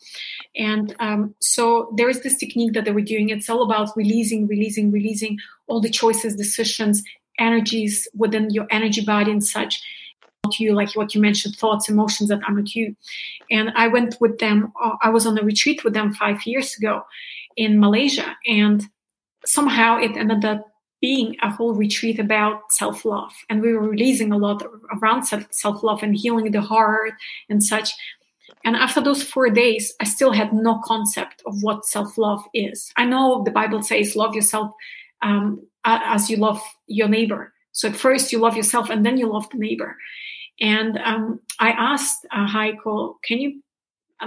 [0.55, 3.29] And um, so there is this technique that they were doing.
[3.29, 7.03] It's all about releasing, releasing, releasing all the choices, decisions,
[7.37, 9.81] energies within your energy body and such
[10.45, 12.95] not you, like what you mentioned, thoughts, emotions that are not you.
[13.51, 16.75] And I went with them, uh, I was on a retreat with them five years
[16.77, 17.03] ago
[17.55, 18.35] in Malaysia.
[18.47, 18.85] And
[19.45, 20.65] somehow it ended up
[21.01, 23.31] being a whole retreat about self love.
[23.49, 24.63] And we were releasing a lot
[24.95, 27.13] around self love and healing the heart
[27.49, 27.91] and such.
[28.65, 32.91] And after those four days, I still had no concept of what self love is.
[32.97, 34.71] I know the Bible says, love yourself
[35.21, 37.53] um, as you love your neighbor.
[37.71, 39.95] So at first you love yourself and then you love the neighbor.
[40.59, 43.61] And um, I asked uh, Heiko, can you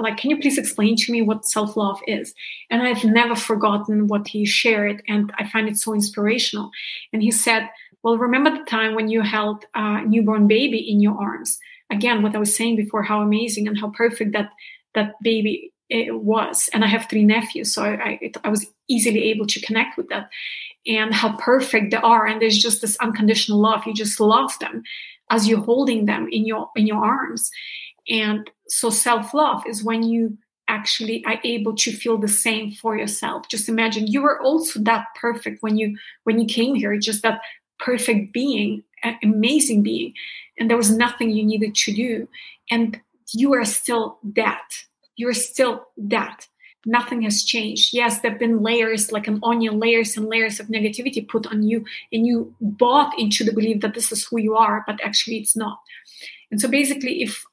[0.00, 2.35] like can you please explain to me what self-love is?
[2.70, 6.70] And i've never forgotten what he shared and i find it so inspirational.
[7.12, 7.68] And he said
[8.02, 11.59] well remember the time when you held a newborn baby in your arms?
[11.90, 14.50] Again what i was saying before how amazing and how perfect that
[14.94, 16.68] that baby eh, was.
[16.72, 20.09] And i have three nephews so i I, I was easily able to connect with
[20.09, 20.28] that.
[20.85, 23.87] And how perfect they are and there's just this unconditional love.
[23.87, 24.83] You just love them
[25.31, 27.50] as you're holding them in your in your arms
[28.08, 30.36] and so self-love is when you
[30.68, 33.48] actually are able to feel the same for yourself.
[33.48, 37.40] Just imagine you were also that perfect when you when you came here just that
[37.78, 38.82] perfect being
[39.22, 40.14] amazing being.
[40.58, 42.28] And there was nothing you needed to do.
[42.70, 43.00] And
[43.32, 44.84] you are still that.
[45.16, 46.48] You're still that.
[46.84, 47.94] Nothing has changed.
[47.94, 51.62] Yes, there have been layers, like an onion, layers and layers of negativity put on
[51.62, 55.36] you, and you bought into the belief that this is who you are, but actually
[55.36, 55.78] it's not.
[56.50, 57.44] And so basically, if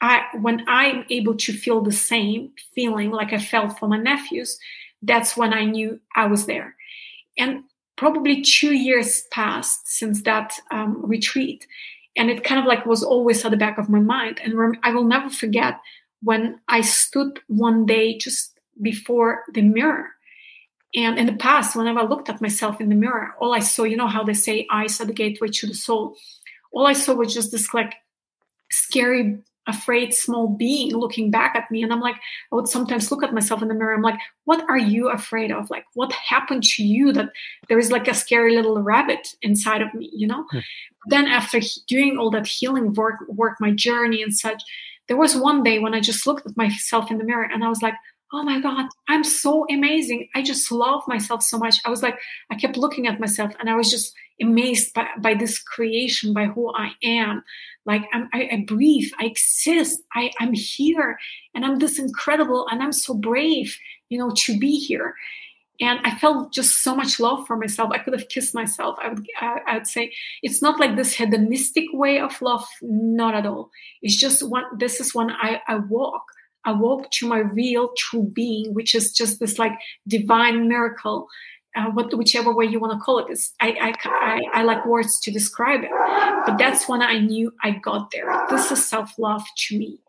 [0.00, 4.58] I, when I'm able to feel the same feeling like I felt for my nephews,
[5.02, 6.74] that's when I knew I was there.
[7.38, 7.64] And
[7.96, 11.66] probably two years passed since that um, retreat.
[12.16, 14.40] And it kind of like was always at the back of my mind.
[14.42, 15.80] And rem- I will never forget
[16.22, 20.08] when I stood one day just before the mirror.
[20.94, 23.82] And in the past, whenever I looked at myself in the mirror, all I saw,
[23.82, 26.16] you know how they say eyes are the gateway to the soul.
[26.72, 27.94] All I saw was just this like
[28.70, 31.82] scary, afraid, small being looking back at me.
[31.82, 32.16] And I'm like,
[32.52, 33.94] I would sometimes look at myself in the mirror.
[33.94, 35.70] I'm like, what are you afraid of?
[35.70, 37.30] Like, what happened to you that
[37.68, 40.44] there is like a scary little rabbit inside of me, you know?
[40.50, 40.58] Hmm.
[41.06, 44.62] Then after doing all that healing work, work, my journey and such,
[45.08, 47.68] there was one day when I just looked at myself in the mirror and I
[47.68, 47.94] was like,
[48.34, 52.18] oh my god i'm so amazing i just love myself so much i was like
[52.50, 56.46] i kept looking at myself and i was just amazed by, by this creation by
[56.46, 57.42] who i am
[57.86, 61.18] like I, I breathe i exist I, i'm here
[61.54, 63.76] and i'm this incredible and i'm so brave
[64.08, 65.14] you know to be here.
[65.80, 67.90] And i felt just so much love for myself.
[67.92, 68.96] I could have kissed myself.
[69.02, 73.44] I would I, would say it's not like this hedonistic way of love not at
[73.44, 73.70] all.
[74.00, 76.24] It's just one this is when i i walk.
[76.66, 79.72] I walk to my real true being, which is just this like
[80.08, 81.28] divine miracle,
[81.74, 83.26] uh, what whichever way you want to call it.
[83.28, 85.90] It's, I, I, I, I like words to describe it,
[86.46, 88.46] but that's when I knew I got there.
[88.50, 90.00] This is self love to me.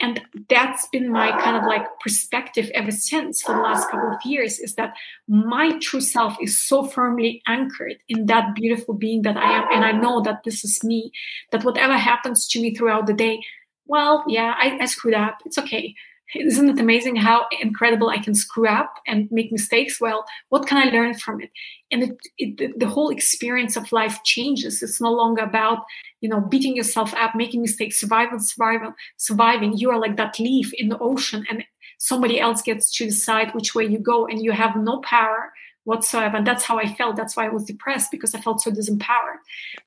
[0.00, 4.18] And that's been my kind of like perspective ever since for the last couple of
[4.24, 4.94] years is that
[5.28, 9.64] my true self is so firmly anchored in that beautiful being that I am.
[9.72, 11.12] And I know that this is me,
[11.52, 13.40] that whatever happens to me throughout the day,
[13.86, 15.38] well, yeah, I, I screwed up.
[15.44, 15.94] It's okay.
[16.34, 20.00] Isn't it amazing how incredible I can screw up and make mistakes?
[20.00, 21.50] Well, what can I learn from it?
[21.90, 24.82] And it, it, the whole experience of life changes.
[24.82, 25.78] It's no longer about
[26.20, 29.76] you know beating yourself up, making mistakes, survival, survival, surviving.
[29.76, 31.64] You are like that leaf in the ocean, and
[31.98, 35.52] somebody else gets to decide which way you go, and you have no power
[35.84, 36.38] whatsoever.
[36.38, 37.16] And that's how I felt.
[37.16, 39.38] That's why I was depressed because I felt so disempowered.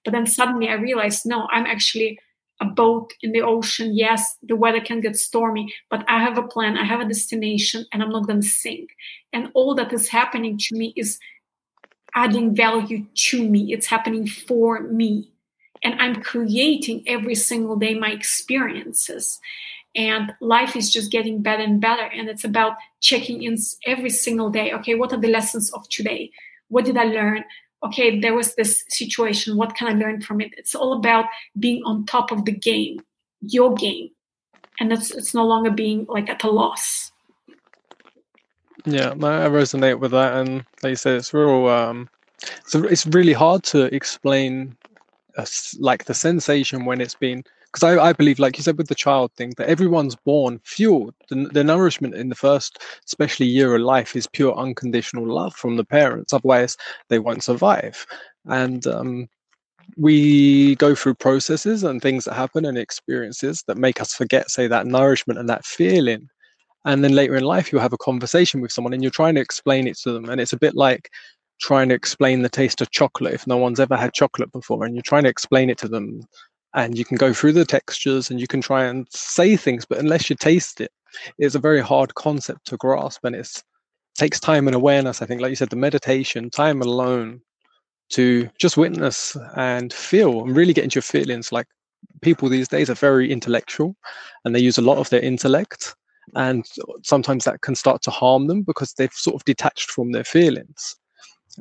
[0.05, 2.19] But then suddenly I realized, no, I'm actually
[2.59, 3.95] a boat in the ocean.
[3.95, 7.85] Yes, the weather can get stormy, but I have a plan, I have a destination,
[7.91, 8.89] and I'm not going to sink.
[9.33, 11.19] And all that is happening to me is
[12.15, 15.29] adding value to me, it's happening for me.
[15.83, 19.39] And I'm creating every single day my experiences.
[19.95, 22.03] And life is just getting better and better.
[22.03, 24.73] And it's about checking in every single day.
[24.73, 26.31] Okay, what are the lessons of today?
[26.69, 27.43] What did I learn?
[27.83, 29.57] Okay, there was this situation.
[29.57, 30.51] What can I learn from it?
[30.57, 31.25] It's all about
[31.59, 32.99] being on top of the game,
[33.41, 34.09] your game,
[34.79, 37.11] and it's it's no longer being like at a loss.
[38.85, 41.67] Yeah, I resonate with that, and like you said, it's real.
[41.67, 42.09] Um,
[42.65, 44.77] so it's really hard to explain,
[45.79, 47.43] like the sensation when it's been
[47.77, 51.13] because I, I believe, like you said, with the child thing, that everyone's born fueled.
[51.29, 55.77] The, the nourishment in the first, especially year of life, is pure unconditional love from
[55.77, 56.33] the parents.
[56.33, 56.75] Otherwise,
[57.09, 58.07] they won't survive.
[58.45, 59.27] And um,
[59.95, 64.67] we go through processes and things that happen and experiences that make us forget, say,
[64.67, 66.29] that nourishment and that feeling.
[66.83, 69.41] And then later in life, you'll have a conversation with someone and you're trying to
[69.41, 70.29] explain it to them.
[70.29, 71.11] And it's a bit like
[71.61, 74.95] trying to explain the taste of chocolate if no one's ever had chocolate before and
[74.95, 76.21] you're trying to explain it to them
[76.75, 79.97] and you can go through the textures and you can try and say things but
[79.97, 80.91] unless you taste it
[81.37, 83.63] it's a very hard concept to grasp and it
[84.15, 85.41] takes time and awareness i think.
[85.41, 87.41] Like you said the meditation time alone
[88.09, 91.51] to just witness and feel and really get into your feelings.
[91.51, 91.67] Like
[92.21, 93.95] people these days are very intellectual
[94.45, 95.95] and they use a lot of their intellect
[96.35, 96.65] and
[97.03, 100.95] sometimes that can start to harm them because they've sort of detached from their feelings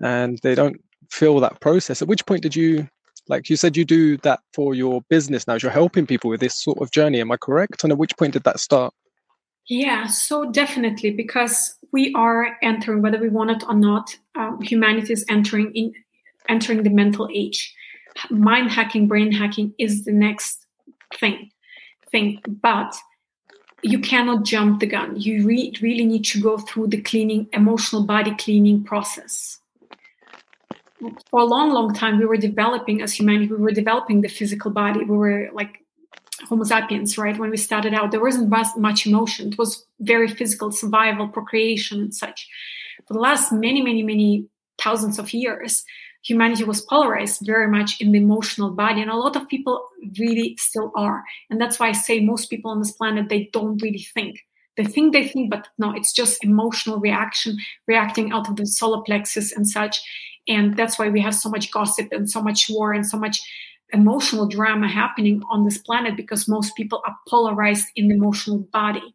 [0.03, 2.03] and they don't feel that process.
[2.03, 2.89] At which point did you
[3.29, 6.55] like you said you do that for your business now you're helping people with this
[6.55, 7.83] sort of journey am i correct?
[7.83, 8.95] And at which point did that start?
[9.69, 15.13] Yeah so definitely because we are entering whether we want it or not um, humanity
[15.13, 15.93] is entering in
[16.49, 17.75] entering the mental age.
[18.31, 20.67] Mind hacking brain hacking is the next
[21.15, 21.51] thing
[22.11, 22.41] thing.
[22.63, 22.95] But
[23.83, 25.17] you cannot jump the gun.
[25.17, 29.59] You re- really need to go through the cleaning emotional body cleaning process
[31.31, 34.71] for a long, long time, we were developing as humanity, we were developing the physical
[34.71, 35.01] body.
[35.01, 35.85] We were like
[36.49, 37.39] Homo sapiens, right?
[37.39, 39.53] When we started out, there wasn't much emotion.
[39.53, 42.49] It was very physical, survival, procreation, and such.
[43.07, 44.47] For the last many, many, many
[44.79, 45.85] thousands of years,
[46.23, 50.57] humanity was polarized very much in the emotional body, and a lot of people really
[50.59, 51.23] still are.
[51.51, 54.41] And that's why I say most people on this planet they don't really think.
[54.77, 57.57] They think they think, but no, it's just emotional reaction,
[57.87, 60.03] reacting out of the solar plexus and such
[60.49, 63.41] and that's why we have so much gossip and so much war and so much
[63.93, 69.15] emotional drama happening on this planet because most people are polarized in the emotional body.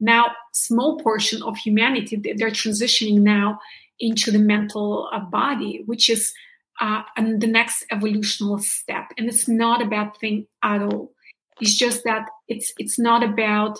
[0.00, 3.58] Now small portion of humanity they're transitioning now
[4.00, 6.34] into the mental uh, body which is
[6.80, 9.12] uh, and the next evolutional step.
[9.16, 11.12] And it's not a bad thing at all.
[11.60, 13.78] It's just that it's it's not about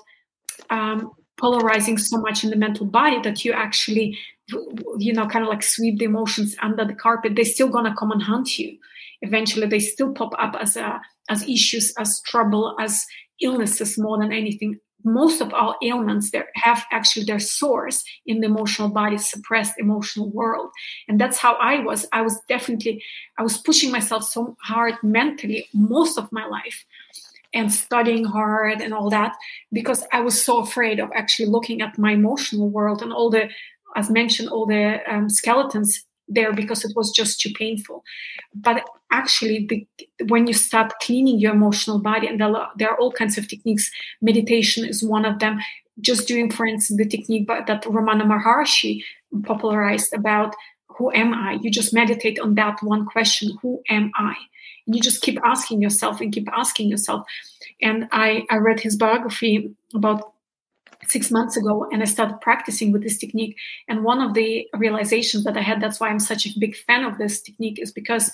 [0.70, 4.16] um, polarizing so much in the mental body that you actually
[4.98, 8.10] you know kind of like sweep the emotions under the carpet they're still gonna come
[8.10, 8.76] and hunt you.
[9.22, 13.06] Eventually they still pop up as a as issues as trouble as
[13.40, 14.78] illnesses more than anything.
[15.06, 20.30] Most of our ailments there have actually their source in the emotional body suppressed emotional
[20.30, 20.70] world.
[21.08, 22.06] And that's how i was.
[22.12, 23.02] I was definitely
[23.38, 26.84] i was pushing myself so hard mentally most of my life
[27.54, 29.36] and studying hard and all that
[29.72, 33.48] because I was so afraid of actually looking at my emotional world and all the
[33.94, 38.02] as mentioned, all the um, skeletons there because it was just too painful.
[38.54, 39.86] But actually, the,
[40.28, 43.90] when you start cleaning your emotional body, and there are all kinds of techniques,
[44.22, 45.60] meditation is one of them.
[46.00, 49.02] Just doing, for instance, the technique that Ramana Maharshi
[49.44, 50.54] popularized about
[50.96, 51.58] who am I?
[51.60, 54.34] You just meditate on that one question who am I?
[54.86, 57.24] And you just keep asking yourself and keep asking yourself.
[57.82, 60.33] And I, I read his biography about
[61.08, 63.56] six months ago and I started practicing with this technique.
[63.88, 67.04] And one of the realizations that I had, that's why I'm such a big fan
[67.04, 68.30] of this technique, is because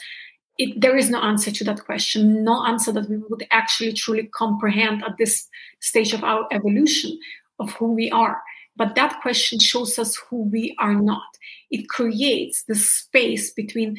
[0.58, 4.28] it, there is no answer to that question, no answer that we would actually truly
[4.34, 5.48] comprehend at this
[5.80, 7.18] stage of our evolution
[7.58, 8.40] of who we are.
[8.76, 11.22] But that question shows us who we are not.
[11.70, 13.96] It creates the space between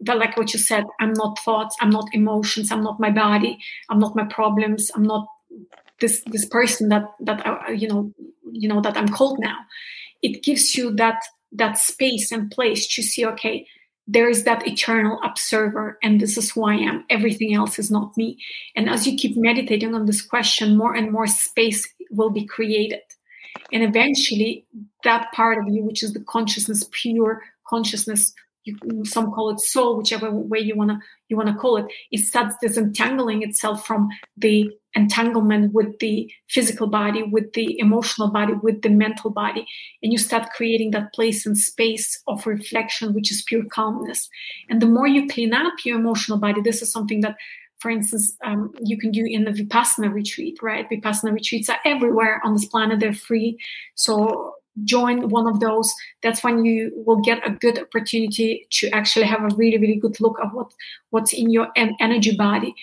[0.00, 3.58] the, like what you said, I'm not thoughts, I'm not emotions, I'm not my body,
[3.90, 5.26] I'm not my problems, I'm not
[6.02, 8.12] this this person that that I, you know
[8.52, 9.56] you know that I'm called now.
[10.20, 13.66] It gives you that that space and place to see okay
[14.08, 17.04] there is that eternal observer and this is who i am.
[17.08, 18.36] Everything else is not me.
[18.74, 23.04] And as you keep meditating on this question more and more space will be created.
[23.72, 24.66] And eventually
[25.04, 29.96] that part of you which is the consciousness pure consciousness you, some call it soul
[29.96, 30.98] whichever way you want to
[31.28, 36.86] you want to call it it starts disentangling itself from the entanglement with the physical
[36.86, 39.66] body, with the emotional body, with the mental body.
[40.02, 44.28] And you start creating that place and space of reflection, which is pure calmness.
[44.68, 47.36] And the more you clean up your emotional body, this is something that,
[47.80, 50.88] for instance, um, you can do in the Vipassana retreat, right?
[50.90, 53.58] Vipassana retreats are everywhere on this planet, they're free.
[53.94, 54.54] So
[54.84, 59.42] join one of those that's when you will get a good opportunity to actually have
[59.42, 60.72] a really really good look at what
[61.10, 62.74] what's in your energy body.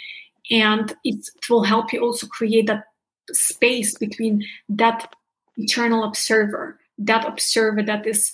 [0.52, 2.86] And it will help you also create that
[3.32, 5.14] space between that
[5.58, 8.34] eternal observer that observer that is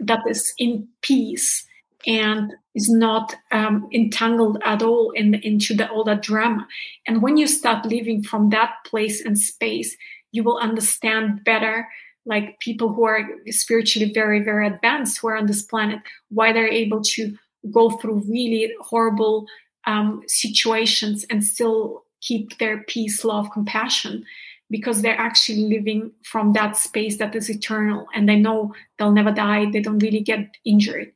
[0.00, 1.66] that is in peace
[2.06, 6.66] and is not um, entangled at all in, into the, all that drama.
[7.06, 9.96] And when you start living from that place and space
[10.32, 11.86] you will understand better
[12.24, 16.68] like people who are spiritually very very advanced who are on this planet why they're
[16.68, 17.36] able to
[17.70, 19.46] go through really horrible
[19.86, 24.24] um, situations and still keep their peace, love, compassion,
[24.70, 29.32] because they're actually living from that space that is eternal and they know they'll never
[29.32, 31.12] die, they don't really get injured.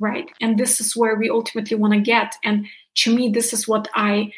[0.00, 0.30] Right.
[0.40, 2.36] And this is where we ultimately want to get.
[2.44, 2.66] And
[2.98, 4.32] to me, this is what I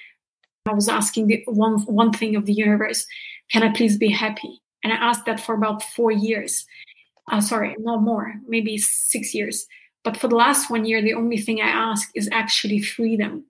[0.67, 3.07] I was asking the one one thing of the universe,
[3.51, 4.61] can I please be happy?
[4.91, 6.67] And I asked that for about four years.
[7.31, 9.67] Uh, sorry, no more, maybe six years.
[10.05, 13.45] But for the last one year, the only thing I ask is actually freedom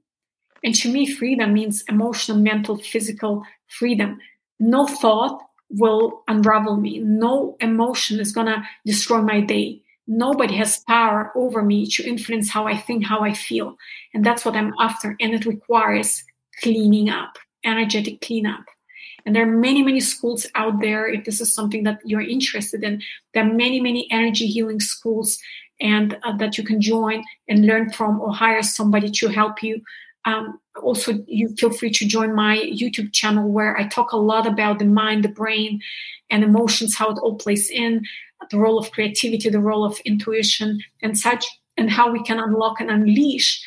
[0.63, 4.19] And to me, freedom means emotional, mental, physical freedom.
[4.59, 6.99] No thought will unravel me.
[6.99, 9.83] No emotion is going to destroy my day.
[10.07, 13.77] Nobody has power over me to influence how I think, how I feel.
[14.13, 15.17] And that's what I'm after.
[15.21, 16.25] And it requires
[16.63, 18.65] cleaning up, energetic cleanup.
[19.25, 21.07] And there are many, many schools out there.
[21.07, 23.03] If this is something that you're interested in,
[23.35, 25.39] there are many, many energy healing schools
[25.81, 29.83] and uh, that you can join and learn from or hire somebody to help you
[30.27, 34.47] um, also you feel free to join my youtube channel where i talk a lot
[34.47, 35.81] about the mind the brain
[36.31, 38.05] and emotions how it all plays in
[38.51, 41.47] the role of creativity the role of intuition and such
[41.77, 43.63] and how we can unlock and unleash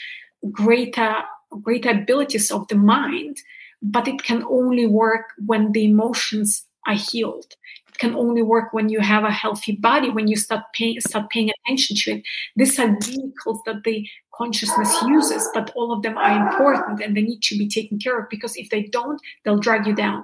[0.52, 1.16] greater
[1.62, 3.38] greater abilities of the mind
[3.84, 7.56] but it can only work when the emotions are healed
[7.88, 11.30] it can only work when you have a healthy body when you start paying start
[11.30, 12.24] paying attention to it
[12.56, 17.22] these are vehicles that the consciousness uses, but all of them are important and they
[17.22, 20.24] need to be taken care of because if they don't, they'll drag you down.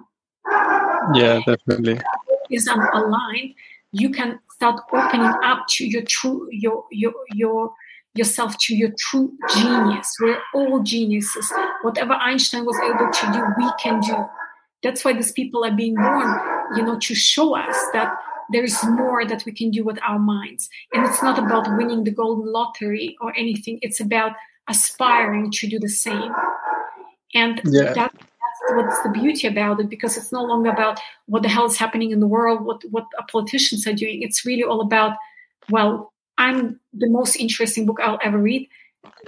[1.14, 2.00] Yeah, definitely.
[2.50, 3.54] Is aligned,
[3.92, 7.72] you can start opening up to your true your your your
[8.20, 10.14] yourself to your true genius.
[10.20, 11.52] We're all geniuses.
[11.82, 14.18] Whatever Einstein was able to do, we can do.
[14.84, 16.30] That's why these people are being born,
[16.76, 18.14] you know, to show us that
[18.52, 20.70] there's more that we can do with our minds.
[20.94, 24.34] And it's not about winning the golden lottery or anything, it's about
[24.68, 26.32] aspiring to do the same.
[27.34, 27.94] And yeah.
[27.94, 31.66] that, that's what's the beauty about it because it's no longer about what the hell
[31.66, 34.22] is happening in the world, what, what politicians are doing.
[34.22, 35.16] It's really all about,
[35.70, 38.68] well, I'm the most interesting book I'll ever read.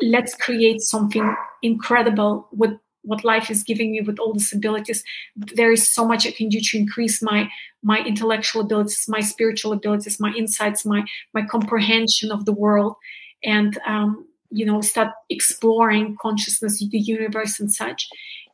[0.01, 2.72] Let's create something incredible with
[3.03, 5.03] what life is giving me with all these abilities.
[5.36, 7.49] There is so much i can do to increase my
[7.84, 11.03] my intellectual abilities my spiritual abilities my insights my
[11.34, 12.95] my comprehension of the world.
[13.43, 18.07] And um, you know start exploring consciousness the universe and such.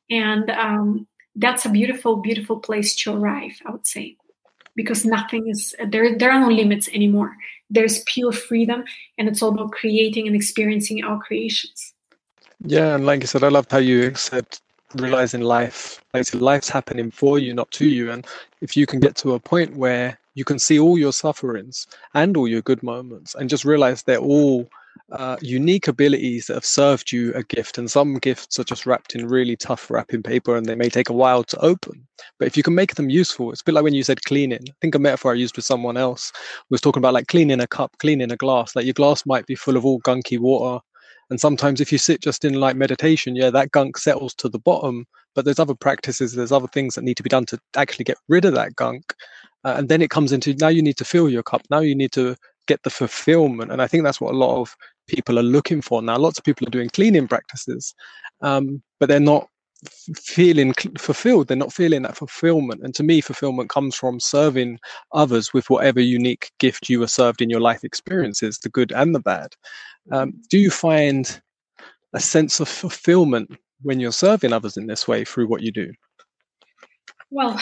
[0.09, 4.17] And um, that's a beautiful beautiful place to arrive i would say
[4.77, 7.35] because nothing is there there are no limits anymore
[7.69, 8.85] there's pure freedom
[9.17, 11.93] and it's all about creating and experiencing our creations
[12.65, 14.45] yeah, and like I said, I loved how you said
[14.95, 18.11] realizing life, like life's happening for you, not to you.
[18.11, 18.25] And
[18.61, 22.37] if you can get to a point where you can see all your sufferings and
[22.37, 24.67] all your good moments, and just realize they're all
[25.11, 27.77] uh, unique abilities that have served you a gift.
[27.77, 31.09] And some gifts are just wrapped in really tough wrapping paper, and they may take
[31.09, 32.07] a while to open.
[32.39, 34.65] But if you can make them useful, it's a bit like when you said cleaning.
[34.67, 36.31] I think a metaphor I used with someone else
[36.69, 38.75] was talking about like cleaning a cup, cleaning a glass.
[38.75, 40.79] Like your glass might be full of all gunky water
[41.29, 44.59] and sometimes if you sit just in like meditation, yeah, that gunk settles to the
[44.59, 45.05] bottom.
[45.35, 48.17] But there's other practices, there's other things that need to be done to actually get
[48.27, 49.13] rid of that gunk.
[49.63, 51.61] Uh, and then it comes into now you need to fill your cup.
[51.69, 52.35] Now you need to
[52.67, 53.71] get the fulfillment.
[53.71, 54.75] And I think that's what a lot of
[55.07, 56.17] people are looking for now.
[56.17, 57.95] Lots of people are doing cleaning practices,
[58.41, 59.47] um, but they're not
[60.15, 61.47] feeling fulfilled.
[61.47, 62.81] They're not feeling that fulfillment.
[62.83, 64.79] And to me, fulfillment comes from serving
[65.13, 69.13] others with whatever unique gift you were served in your life experiences, the good and
[69.13, 69.53] the bad.
[70.11, 71.41] Um, do you find
[72.13, 73.51] a sense of fulfillment
[73.81, 75.91] when you're serving others in this way through what you do?
[77.29, 77.59] Well,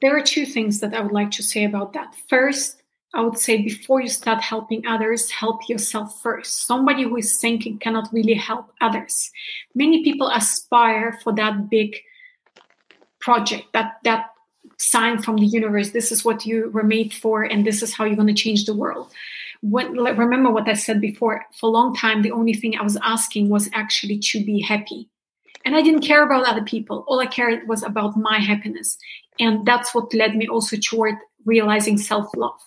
[0.00, 2.14] there are two things that I would like to say about that.
[2.28, 2.82] First,
[3.16, 6.66] I would say before you start helping others, help yourself first.
[6.66, 9.30] Somebody who is thinking cannot really help others.
[9.74, 11.96] Many people aspire for that big
[13.18, 14.26] project, that that
[14.78, 15.90] sign from the universe.
[15.90, 18.66] This is what you were made for, and this is how you're going to change
[18.66, 19.10] the world.
[19.62, 21.46] When, remember what I said before.
[21.58, 25.08] For a long time, the only thing I was asking was actually to be happy.
[25.64, 27.04] And I didn't care about other people.
[27.08, 28.98] All I cared was about my happiness.
[29.40, 31.14] And that's what led me also toward
[31.46, 32.60] realizing self love.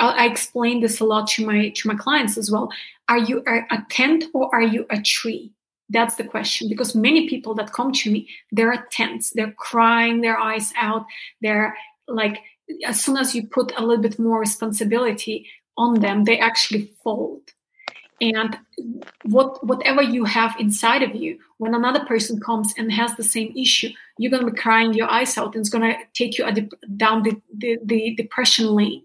[0.00, 2.70] I explain this a lot to my to my clients as well.
[3.08, 5.52] Are you a, tent or are you a tree?
[5.90, 9.30] That's the question because many people that come to me, they're tents.
[9.30, 11.04] They're crying their eyes out.
[11.42, 11.76] They're
[12.08, 12.40] like,
[12.86, 17.42] as soon as you put a little bit more responsibility on them, they actually fold.
[18.20, 18.58] And
[19.24, 23.52] what whatever you have inside of you, when another person comes and has the same
[23.56, 26.46] issue, you're gonna be crying your eyes out, and it's gonna take you
[26.96, 29.02] down the, the, the depression lane.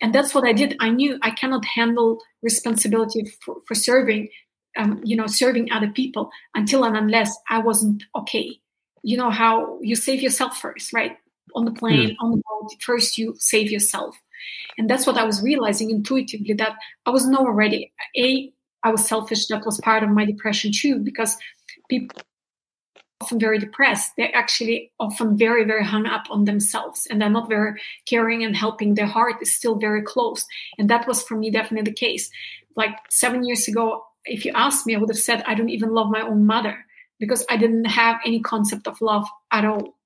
[0.00, 0.76] And that's what I did.
[0.80, 4.28] I knew I cannot handle responsibility for, for serving,
[4.76, 8.58] um, you know, serving other people until and unless I wasn't okay.
[9.02, 11.16] You know how you save yourself first, right?
[11.54, 12.16] On the plane, mm.
[12.20, 14.16] on the boat, first you save yourself.
[14.78, 16.76] And that's what I was realizing intuitively that
[17.06, 17.92] I was not already.
[18.16, 19.48] A, I was selfish.
[19.48, 21.36] That was part of my depression too, because
[21.88, 22.20] people
[23.20, 24.12] often very depressed.
[24.16, 28.56] They're actually often very, very hung up on themselves and they're not very caring and
[28.56, 28.94] helping.
[28.94, 30.46] Their heart is still very closed.
[30.78, 32.30] And that was for me definitely the case.
[32.76, 35.92] Like seven years ago, if you asked me, I would have said, I don't even
[35.92, 36.84] love my own mother
[37.18, 39.96] because I didn't have any concept of love at all.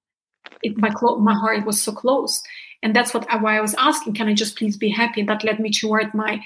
[0.62, 2.42] It, my, clo- my heart was so close.
[2.82, 5.20] And that's what why I was asking, can I just please be happy?
[5.20, 6.44] And that led me toward my,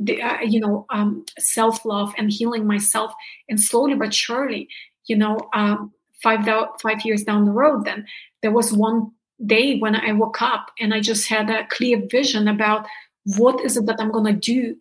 [0.00, 3.12] the, uh, you know, um, self love and healing myself.
[3.48, 4.68] And slowly but surely,
[5.06, 5.92] you know, um,
[6.22, 6.46] five,
[6.80, 8.06] five years down the road, then
[8.42, 9.12] there was one
[9.44, 12.86] day when I woke up and I just had a clear vision about
[13.36, 14.76] what is it that I'm going to do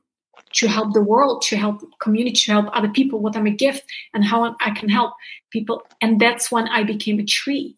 [0.53, 3.83] to help the world, to help community, to help other people, what I'm a gift
[4.13, 5.13] and how I can help
[5.51, 5.83] people.
[6.01, 7.75] And that's when I became a tree.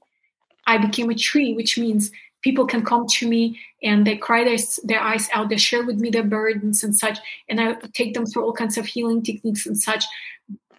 [0.68, 4.58] I became a tree, which means people can come to me and they cry their,
[4.84, 7.18] their eyes out, they share with me their burdens and such,
[7.50, 10.06] and I take them through all kinds of healing techniques and such.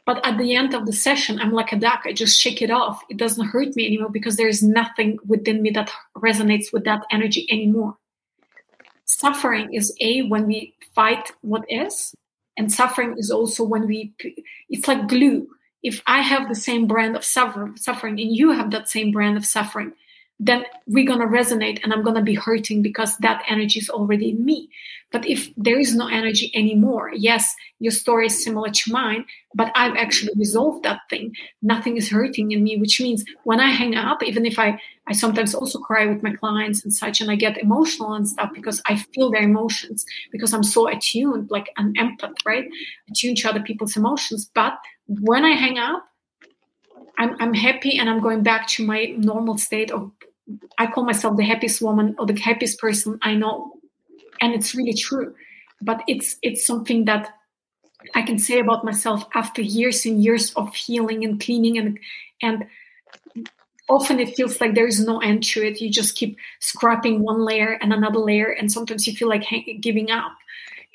[0.07, 2.03] But at the end of the session, I'm like a duck.
[2.05, 3.03] I just shake it off.
[3.11, 7.47] It doesn't hurt me anymore because there's nothing within me that resonates with that energy
[7.51, 7.97] anymore.
[9.05, 12.15] Suffering is A, when we fight what is,
[12.57, 14.13] and suffering is also when we,
[14.69, 15.49] it's like glue.
[15.83, 19.37] If I have the same brand of suffer, suffering and you have that same brand
[19.37, 19.93] of suffering,
[20.43, 23.91] then we're going to resonate and I'm going to be hurting because that energy is
[23.91, 24.71] already in me.
[25.13, 29.71] But if there is no energy anymore, yes, your story is similar to mine, but
[29.75, 31.35] I've actually resolved that thing.
[31.61, 35.13] Nothing is hurting in me, which means when I hang up, even if I, I
[35.13, 38.81] sometimes also cry with my clients and such, and I get emotional and stuff because
[38.87, 42.67] I feel their emotions because I'm so attuned, like an empath, right?
[43.11, 44.51] Attuned to other people's emotions.
[44.55, 46.07] But when I hang up,
[47.19, 50.11] I'm, I'm happy and I'm going back to my normal state of
[50.79, 53.73] I call myself the happiest woman or the happiest person I know,
[54.41, 55.35] and it's really true.
[55.83, 57.29] But it's it's something that
[58.15, 61.99] I can say about myself after years and years of healing and cleaning and
[62.43, 62.67] and
[63.91, 65.81] often it feels like there is no end to it.
[65.81, 69.45] You just keep scrapping one layer and another layer, and sometimes you feel like
[69.81, 70.33] giving up.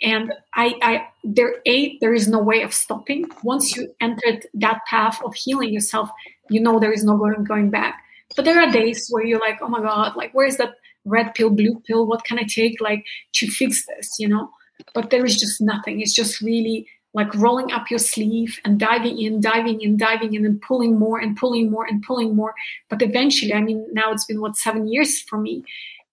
[0.02, 3.30] And I, I, there, a, there is no way of stopping.
[3.44, 6.10] Once you entered that path of healing yourself,
[6.50, 8.02] you know there is no going going back.
[8.36, 10.76] But there are days where you're like, oh my God, like, where's that
[11.06, 12.06] red pill, blue pill?
[12.06, 14.50] What can I take, like, to fix this, you know?
[14.94, 16.02] But there is just nothing.
[16.02, 20.46] It's just really like rolling up your sleeve and diving in, diving in, diving in,
[20.46, 22.54] and pulling more and pulling more and pulling more.
[22.90, 25.64] But eventually, I mean, now it's been what, seven years for me.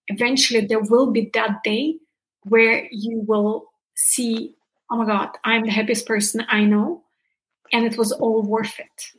[0.07, 1.97] Eventually, there will be that day
[2.43, 3.65] where you will
[3.95, 4.55] see,
[4.89, 7.03] oh my God, I'm the happiest person I know.
[7.73, 9.11] And it was all worth it.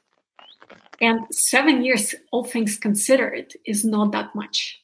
[1.01, 4.81] And seven years, all things considered, is not that much.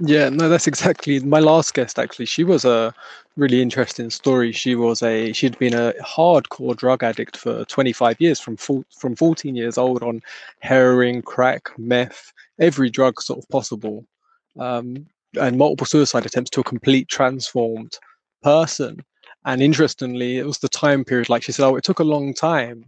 [0.00, 1.98] Yeah, no, that's exactly my last guest.
[1.98, 2.94] Actually, she was a
[3.36, 4.52] really interesting story.
[4.52, 9.56] She was a she'd been a hardcore drug addict for 25 years, from from 14
[9.56, 10.22] years old on
[10.60, 14.06] heroin, crack, meth, every drug sort of possible,
[14.58, 15.06] um,
[15.40, 17.98] and multiple suicide attempts to a complete transformed
[18.42, 19.04] person.
[19.44, 22.34] And interestingly, it was the time period, like she said, oh, it took a long
[22.34, 22.84] time.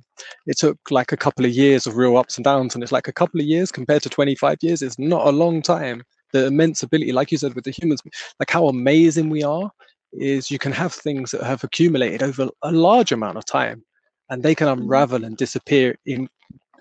[0.46, 2.74] It took like a couple of years of real ups and downs.
[2.74, 5.62] And it's like a couple of years compared to 25 years is not a long
[5.62, 6.03] time.
[6.32, 8.03] The immense ability, like you said, with the humans,
[8.38, 9.70] like how amazing we are,
[10.12, 13.84] is you can have things that have accumulated over a large amount of time
[14.28, 14.82] and they can mm-hmm.
[14.82, 16.28] unravel and disappear in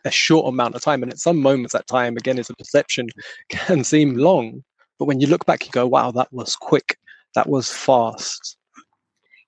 [0.06, 1.04] a short amount of time.
[1.04, 3.10] And at some moments, that time, again, is a perception,
[3.50, 4.64] can seem long.
[4.98, 6.98] But when you look back, you go, wow, that was quick.
[7.36, 8.58] That was fast.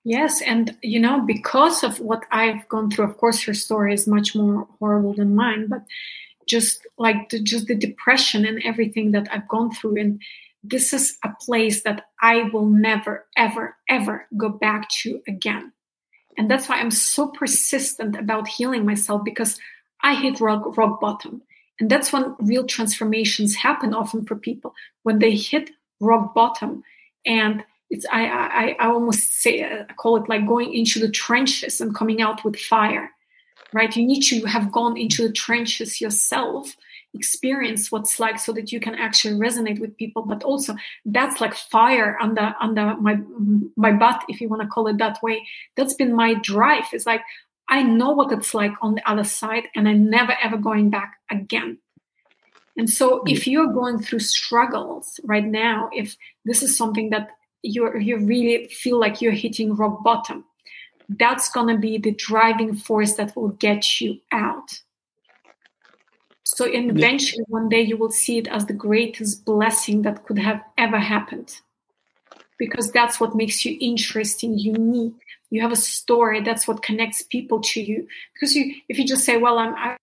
[0.04, 4.06] Yes, and you know, because of what I've gone through, of course, her story is
[4.08, 5.82] much more horrible than mine, but
[6.46, 10.20] just like the, just the depression and everything that I've gone through, and
[10.64, 15.72] this is a place that I will never, ever, ever go back to again.
[16.36, 19.58] And that's why I'm so persistent about healing myself because
[20.02, 21.42] I hit rock, rock bottom.
[21.78, 26.84] And that's when real transformations happen often for people when they hit rock bottom
[27.26, 31.80] and it's I, I I almost say I call it like going into the trenches
[31.80, 33.10] and coming out with fire,
[33.74, 33.94] right?
[33.94, 36.74] You need to have gone into the trenches yourself,
[37.12, 40.22] experience what's like, so that you can actually resonate with people.
[40.22, 40.74] But also,
[41.04, 43.18] that's like fire under under my
[43.76, 45.46] my butt, if you want to call it that way.
[45.76, 46.84] That's been my drive.
[46.94, 47.20] It's like
[47.68, 51.16] I know what it's like on the other side, and I'm never ever going back
[51.30, 51.76] again.
[52.74, 56.16] And so, if you're going through struggles right now, if
[56.46, 57.28] this is something that
[57.62, 60.44] you you really feel like you're hitting rock bottom.
[61.08, 64.80] That's going to be the driving force that will get you out.
[66.44, 70.38] So and eventually one day you will see it as the greatest blessing that could
[70.38, 71.56] have ever happened.
[72.58, 75.14] Because that's what makes you interesting unique.
[75.50, 78.06] You have a story that's what connects people to you.
[78.34, 79.96] Because you if you just say well i'm I,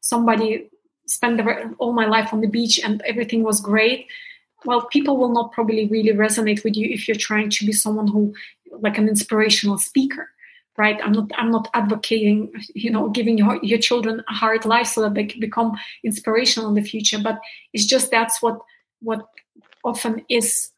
[0.00, 0.68] somebody
[1.06, 4.06] spent the, all my life on the beach and everything was great
[4.66, 8.06] well people will not probably really resonate with you if you're trying to be someone
[8.06, 8.34] who
[8.80, 10.30] like an inspirational speaker
[10.78, 11.00] right?
[11.02, 15.00] I'm not i'm not advocating you know giving your, your children a hard life so
[15.02, 15.72] that they can become
[16.04, 17.38] inspirational in the future but
[17.72, 18.58] it's just that's what
[19.00, 19.26] what
[19.84, 20.70] often is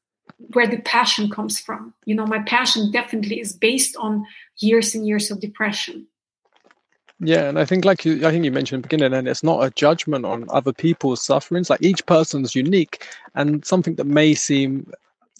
[0.52, 1.94] where the passion comes from.
[2.04, 4.24] You know my passion definitely is based on
[4.58, 6.06] years and years of depression
[7.20, 9.42] yeah, and I think, like you, I think you mentioned in the beginning, and it's
[9.42, 11.68] not a judgment on other people's sufferings.
[11.68, 14.90] Like each person's unique, and something that may seem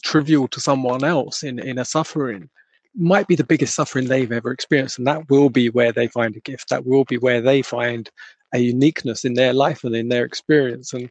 [0.03, 2.49] trivial to someone else in in a suffering
[2.97, 6.35] might be the biggest suffering they've ever experienced, and that will be where they find
[6.37, 6.69] a gift.
[6.71, 8.11] That will be where they find
[8.53, 10.93] a uniqueness in their life and in their experience.
[10.93, 11.11] And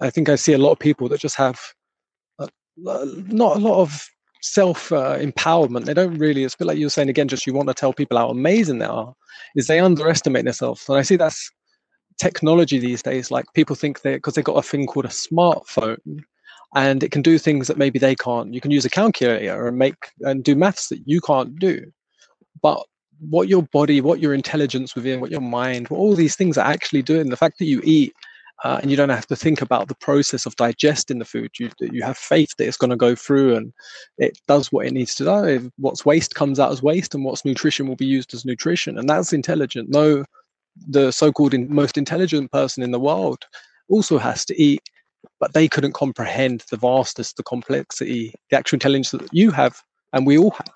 [0.00, 1.60] I think I see a lot of people that just have
[2.38, 4.08] a, not a lot of
[4.44, 5.86] self uh, empowerment.
[5.86, 6.44] They don't really.
[6.44, 7.28] It's a bit like you were saying again.
[7.28, 9.14] Just you want to tell people how amazing they are.
[9.56, 11.50] Is they underestimate themselves, and I see that's
[12.18, 13.30] technology these days.
[13.30, 16.20] Like people think they because they've got a thing called a smartphone,
[16.74, 18.52] and it can do things that maybe they can't.
[18.52, 21.90] You can use a calculator and make and do maths that you can't do.
[22.62, 22.84] But
[23.30, 26.66] what your body, what your intelligence within, what your mind, what all these things are
[26.66, 28.12] actually doing, the fact that you eat
[28.62, 31.50] uh, and you don't have to think about the process of digesting the food.
[31.58, 33.72] You you have faith that it's going to go through and
[34.18, 35.70] it does what it needs to do.
[35.76, 39.08] What's waste comes out as waste, and what's nutrition will be used as nutrition, and
[39.08, 39.90] that's intelligent.
[39.90, 40.24] No,
[40.88, 43.44] the so-called in, most intelligent person in the world
[43.88, 44.82] also has to eat,
[45.40, 49.80] but they couldn't comprehend the vastness, the complexity, the actual intelligence that you have,
[50.12, 50.74] and we all have.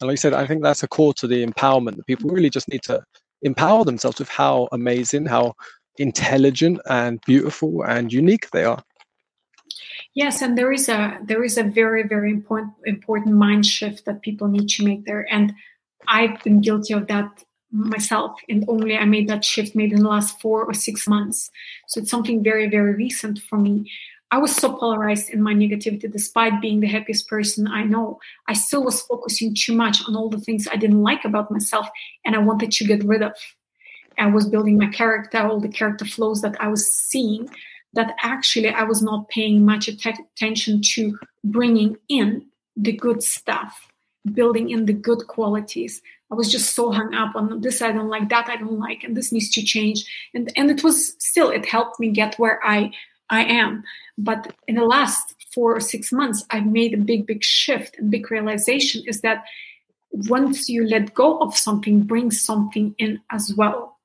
[0.00, 2.50] And like I said, I think that's a core to the empowerment that people really
[2.50, 3.02] just need to
[3.42, 5.54] empower themselves with how amazing, how
[5.98, 8.82] intelligent and beautiful and unique they are.
[10.14, 14.22] Yes and there is a there is a very very important important mind shift that
[14.22, 15.52] people need to make there and
[16.08, 20.08] i've been guilty of that myself and only i made that shift maybe in the
[20.08, 21.50] last four or six months.
[21.88, 23.90] So it's something very very recent for me.
[24.32, 28.18] I was so polarized in my negativity despite being the happiest person i know.
[28.48, 31.86] I still was focusing too much on all the things i didn't like about myself
[32.24, 33.34] and i wanted to get rid of
[34.18, 37.48] I was building my character, all the character flows that I was seeing,
[37.92, 42.46] that actually I was not paying much attention to bringing in
[42.76, 43.88] the good stuff,
[44.32, 46.02] building in the good qualities.
[46.30, 49.04] I was just so hung up on this I don't like, that I don't like,
[49.04, 50.04] and this needs to change.
[50.34, 52.92] And and it was still it helped me get where I
[53.30, 53.84] I am.
[54.18, 58.10] But in the last four or six months, I've made a big, big shift and
[58.10, 59.44] big realization is that
[60.10, 63.95] once you let go of something, bring something in as well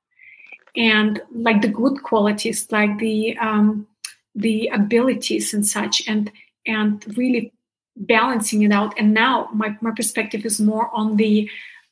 [0.76, 3.86] and like the good qualities like the um,
[4.34, 6.30] the abilities and such and
[6.66, 7.52] and really
[7.96, 8.98] balancing it out.
[8.98, 11.48] And now my, my perspective is more on the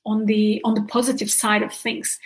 [0.06, 2.18] on the on the positive side of things.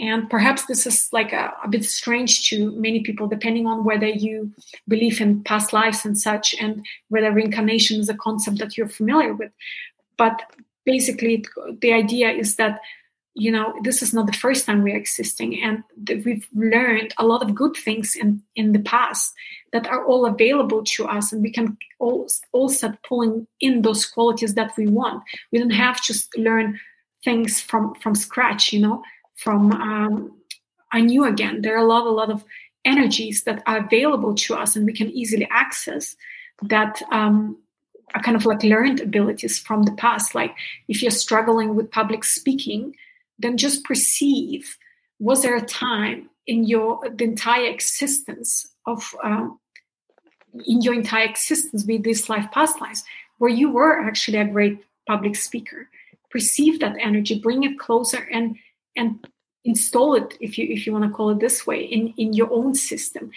[0.00, 4.08] And perhaps this is like a, a, bit strange to many people depending on whether
[4.08, 4.52] you
[4.88, 9.32] believe in past lives and such and whether reincarnation is a concept that you're familiar
[9.34, 9.52] with.
[10.16, 10.42] But
[10.84, 11.44] basically
[11.80, 12.80] the idea is that
[13.34, 15.82] you know this is not the first time we're existing and
[16.24, 19.34] we've learned a lot of good things in in the past
[19.72, 24.06] that are all available to us and we can all, all start pulling in those
[24.06, 25.20] qualities that we want.
[25.50, 26.78] We don't have to learn
[27.24, 29.02] things from from scratch you know
[29.36, 30.32] from um,
[30.92, 31.62] anew again.
[31.62, 32.44] There are a lot a lot of
[32.84, 36.14] energies that are available to us and we can easily access
[36.62, 37.56] that um,
[38.14, 40.34] are kind of like learned abilities from the past.
[40.34, 40.54] Like
[40.86, 42.94] if you're struggling with public speaking
[43.38, 44.76] then just perceive
[45.18, 49.58] was there a time in your the entire existence of um,
[50.66, 53.04] in your entire existence with this life past lives
[53.38, 55.88] where you were actually a great public speaker?
[56.30, 58.56] Perceive that energy bring it closer and
[58.96, 59.26] and
[59.64, 62.52] install it if you if you want to call it this way in in your
[62.52, 63.30] own system.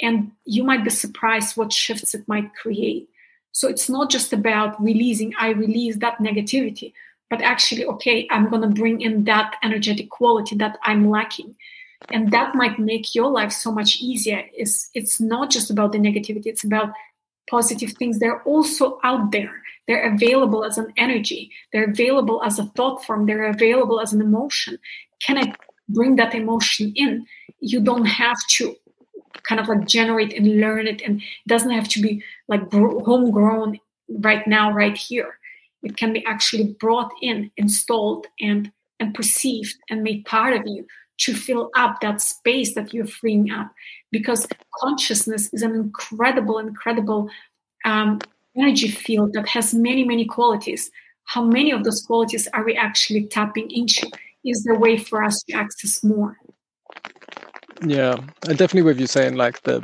[0.00, 3.08] And you might be surprised what shifts it might create.
[3.52, 6.92] So it's not just about releasing i release that negativity
[7.32, 11.56] but actually, okay, I'm going to bring in that energetic quality that I'm lacking.
[12.10, 14.44] And that might make your life so much easier.
[14.52, 16.92] It's, it's not just about the negativity, it's about
[17.48, 18.18] positive things.
[18.18, 19.62] They're also out there.
[19.88, 24.20] They're available as an energy, they're available as a thought form, they're available as an
[24.20, 24.78] emotion.
[25.22, 25.54] Can I
[25.88, 27.24] bring that emotion in?
[27.60, 28.76] You don't have to
[29.44, 33.80] kind of like generate and learn it, and it doesn't have to be like homegrown
[34.10, 35.38] right now, right here
[35.82, 38.70] it can be actually brought in, installed, and
[39.00, 40.86] and perceived and made part of you
[41.18, 43.70] to fill up that space that you're freeing up.
[44.10, 44.46] Because
[44.80, 47.28] consciousness is an incredible, incredible
[47.84, 48.20] um,
[48.56, 50.90] energy field that has many, many qualities.
[51.24, 54.10] How many of those qualities are we actually tapping into?
[54.44, 56.36] Is the way for us to access more?
[57.84, 59.82] Yeah, definitely with you saying like the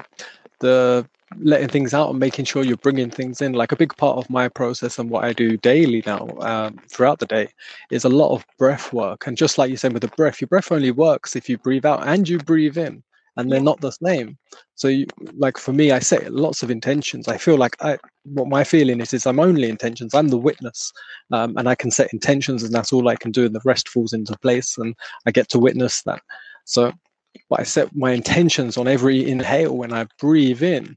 [0.61, 3.53] the letting things out and making sure you're bringing things in.
[3.53, 7.19] Like a big part of my process and what I do daily now um, throughout
[7.19, 7.49] the day
[7.91, 9.27] is a lot of breath work.
[9.27, 11.87] And just like you said with the breath, your breath only works if you breathe
[11.87, 13.03] out and you breathe in,
[13.37, 14.37] and they're not the same.
[14.75, 15.07] So, you,
[15.37, 17.29] like for me, I set lots of intentions.
[17.29, 20.15] I feel like I, what my feeling is, is I'm only intentions.
[20.15, 20.93] I'm the witness,
[21.33, 23.89] um, and I can set intentions, and that's all I can do, and the rest
[23.89, 24.95] falls into place, and
[25.27, 26.21] I get to witness that.
[26.65, 26.93] So,
[27.49, 30.97] but I set my intentions on every inhale when I breathe in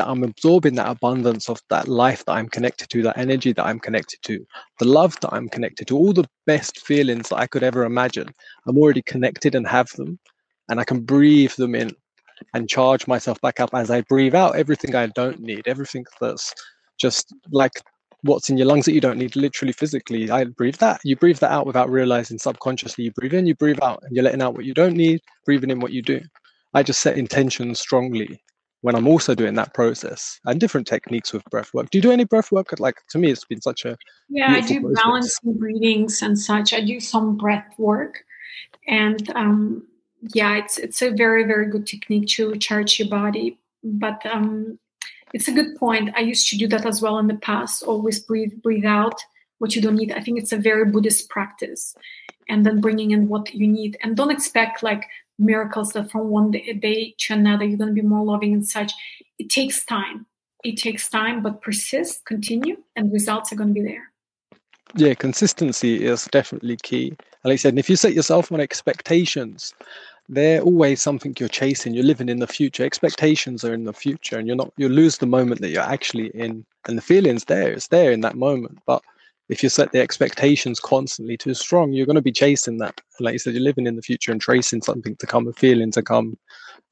[0.00, 3.66] that I'm absorbing that abundance of that life that I'm connected to, that energy that
[3.66, 4.42] I'm connected to,
[4.78, 8.34] the love that I'm connected to, all the best feelings that I could ever imagine.
[8.66, 10.18] I'm already connected and have them,
[10.70, 11.90] and I can breathe them in
[12.54, 16.54] and charge myself back up as I breathe out everything I don't need, everything that's
[16.98, 17.72] just like
[18.22, 20.30] what's in your lungs that you don't need literally physically.
[20.30, 21.02] I breathe that.
[21.04, 23.04] You breathe that out without realizing subconsciously.
[23.04, 25.70] You breathe in, you breathe out, and you're letting out what you don't need, breathing
[25.70, 26.22] in what you do.
[26.72, 28.40] I just set intentions strongly
[28.82, 31.90] when I'm also doing that process and different techniques with breath work.
[31.90, 32.78] Do you do any breath work?
[32.78, 33.96] Like to me, it's been such a
[34.28, 34.52] yeah.
[34.52, 35.02] I do process.
[35.02, 36.72] balancing breathings and such.
[36.72, 38.24] I do some breath work,
[38.86, 39.86] and um,
[40.34, 43.58] yeah, it's it's a very very good technique to charge your body.
[43.82, 44.78] But um,
[45.32, 46.10] it's a good point.
[46.16, 47.82] I used to do that as well in the past.
[47.82, 49.20] Always breathe breathe out
[49.58, 50.12] what you don't need.
[50.12, 51.94] I think it's a very Buddhist practice,
[52.48, 53.98] and then bringing in what you need.
[54.02, 55.06] And don't expect like
[55.40, 58.92] miracles that from one day to another you're going to be more loving and such.
[59.38, 60.26] It takes time.
[60.62, 64.10] It takes time but persist continue and results are going to be there.
[64.96, 67.14] Yeah consistency is definitely key.
[67.44, 69.74] Like i said if you set yourself on expectations
[70.28, 71.92] they're always something you're chasing.
[71.92, 72.84] You're living in the future.
[72.84, 76.28] Expectations are in the future and you're not you lose the moment that you're actually
[76.28, 77.72] in and the feelings there.
[77.72, 79.02] It's there in that moment but
[79.50, 83.00] if you set the expectations constantly too strong, you're going to be chasing that.
[83.18, 85.90] Like you said, you're living in the future and tracing something to come, a feeling
[85.92, 86.38] to come.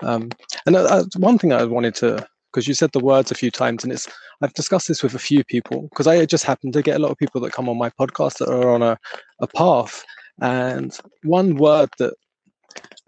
[0.01, 0.31] Um,
[0.67, 3.53] and uh, uh one thing I wanted to, because you said the words a few
[3.53, 4.09] times, and it's
[4.43, 7.13] I've discussed this with a few people because I just happen to get a lot
[7.13, 8.99] of people that come on my podcast that are on a,
[9.41, 10.05] a path.
[10.41, 12.15] And one word that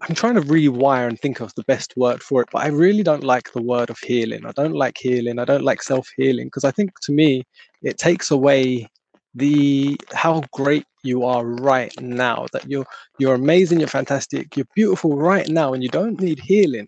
[0.01, 3.03] I'm trying to rewire and think of the best word for it, but I really
[3.03, 4.45] don't like the word of healing.
[4.45, 5.39] I don't like healing.
[5.39, 7.43] I don't like self healing because I think to me
[7.81, 8.89] it takes away
[9.35, 12.85] the how great you are right now that you're
[13.17, 16.87] you're amazing you're fantastic you're beautiful right now and you don't need healing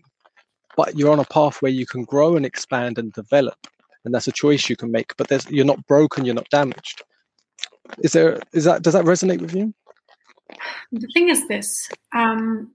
[0.76, 3.56] but you're on a path where you can grow and expand and develop
[4.04, 7.02] and that's a choice you can make but there's you're not broken you're not damaged.
[8.00, 9.72] Is there is that does that resonate with you?
[10.92, 12.72] The thing is this um,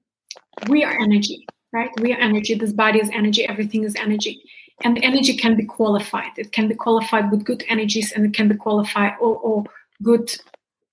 [0.67, 1.91] we are energy right?
[2.01, 2.55] We are energy.
[2.55, 3.47] This body is energy.
[3.47, 4.41] Everything is energy
[4.83, 6.31] and the energy can be qualified.
[6.37, 9.65] It can be qualified with good energies and it can be qualified or, or
[10.01, 10.33] good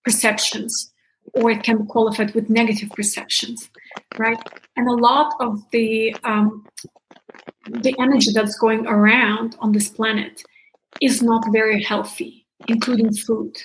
[0.05, 0.93] perceptions
[1.35, 3.71] or it can be qualified with negative perceptions
[4.19, 4.39] right?
[4.77, 6.67] And a lot of the um,
[7.69, 10.43] the energy that's going around on this planet
[11.01, 13.57] is not very healthy including food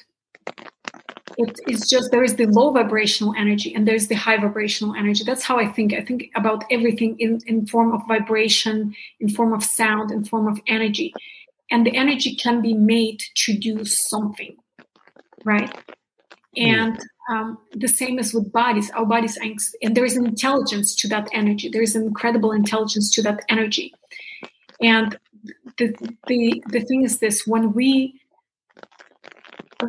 [1.44, 5.24] it is just there is the low vibrational energy and there's the high vibrational energy.
[5.24, 5.94] That's how i think.
[5.94, 10.48] I think about everything in in form of vibration in form of sound in form
[10.48, 11.14] of energy.
[11.70, 14.58] And the energy can be made to do something
[15.46, 15.76] right?
[16.58, 18.92] And um, the same as with bodies.
[18.92, 19.38] Our bodies
[19.82, 21.70] and there is an intelligence to that energy.
[21.70, 23.94] There is an incredible intelligence to that energy.
[24.82, 25.18] And
[25.78, 25.96] the
[26.28, 28.21] the the thing is this when we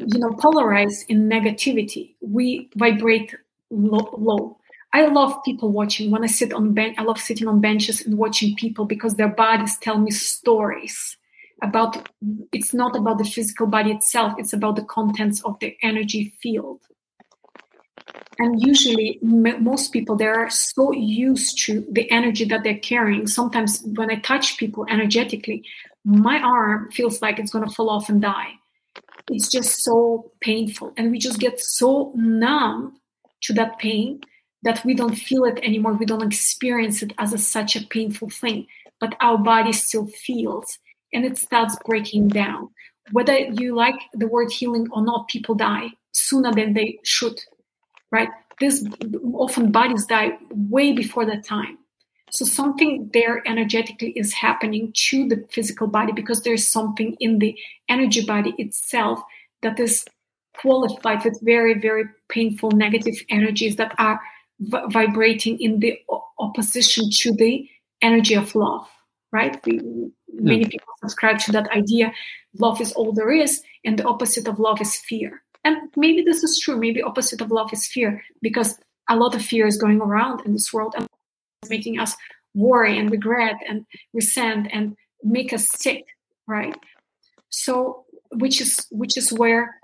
[0.01, 2.15] you know polarized in negativity.
[2.21, 3.35] We vibrate
[3.71, 4.59] low, low,
[4.93, 6.11] i love people watching.
[6.11, 9.29] When i sit on bench i love sitting on benches and watching people because their
[9.29, 11.17] bodies tell me stories
[11.63, 12.09] about
[12.53, 16.81] it's not about the physical body itself it's about the contents of the energy field.
[18.39, 23.27] And usually m- most people they are so used to the energy that they're carrying.
[23.27, 25.65] Sometimes when i touch people energetically
[26.05, 28.53] my arm feels like it's going to fall off and die
[29.33, 30.93] it's just so painful.
[30.97, 32.97] And we just get so numb
[33.43, 34.21] to that pain
[34.63, 35.95] that we don't feel it anymore.
[35.95, 38.67] We don't experience it as a, such a painful thing
[39.03, 40.79] but our body still feels
[41.13, 42.69] and it starts breaking down.
[43.11, 47.39] Whether you like the word healing or not people die sooner than they should
[48.13, 48.29] right?
[48.61, 48.87] This
[49.35, 51.79] often bodies die way before that time
[52.33, 57.55] so something there energetically is happening to the physical body because there's something in the
[57.91, 59.21] energy body itself
[59.61, 60.07] that is
[60.57, 64.19] qualified with very, very painful negative energies that are
[64.61, 67.69] v- vibrating in the o- opposition to the
[68.01, 68.89] energy of love,
[69.31, 69.61] right?
[69.67, 69.81] We,
[70.33, 70.71] many hmm.
[70.71, 72.15] people subscribe to that idea
[72.59, 75.43] love is all there is, and the opposite of love is fear.
[75.65, 76.79] And maybe this is true.
[76.79, 78.79] Maybe opposite of love is fear because
[79.11, 81.07] a lot of fear is going around in this world and
[81.69, 82.15] making us
[82.55, 86.07] worry and regret and resent and make us sick,
[86.47, 86.75] right?
[87.51, 89.77] So which is which is where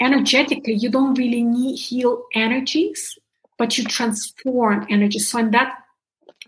[0.00, 3.18] energetically you don't really need heal energies,
[3.58, 5.18] but you transform energy.
[5.18, 5.74] So in that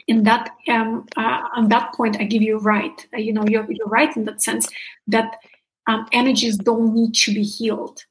[0.06, 3.06] in that um, uh, on that point, I give you right.
[3.14, 4.68] Uh, you know, you're, you're right in that sense
[5.06, 5.36] that
[5.86, 8.04] um, energies don't need to be healed,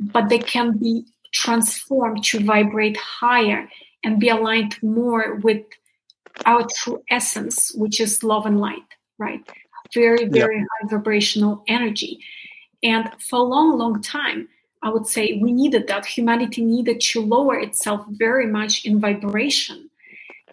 [0.00, 3.68] but they can be transformed to vibrate higher
[4.04, 5.64] and be aligned more with
[6.46, 8.82] our true essence, which is love and light,
[9.18, 9.40] right?
[9.94, 10.64] Very, very yeah.
[10.80, 12.20] high vibrational energy.
[12.82, 14.48] And for a long, long time,
[14.82, 16.06] I would say we needed that.
[16.06, 19.88] Humanity needed to lower itself very much in vibration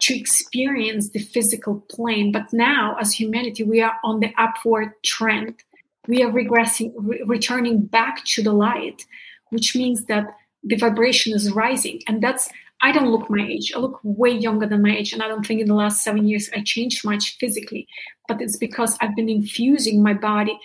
[0.00, 2.32] to experience the physical plane.
[2.32, 5.62] But now, as humanity, we are on the upward trend.
[6.06, 9.04] We are regressing, re- returning back to the light,
[9.50, 10.26] which means that
[10.62, 12.00] the vibration is rising.
[12.06, 12.48] And that's,
[12.82, 13.72] I don't look my age.
[13.74, 15.12] I look way younger than my age.
[15.12, 17.86] And I don't think in the last seven years I changed much physically.
[18.26, 20.58] But it's because I've been infusing my body,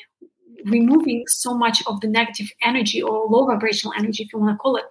[0.66, 4.58] removing so much of the negative energy or low vibrational energy, if you want to
[4.58, 4.86] call it,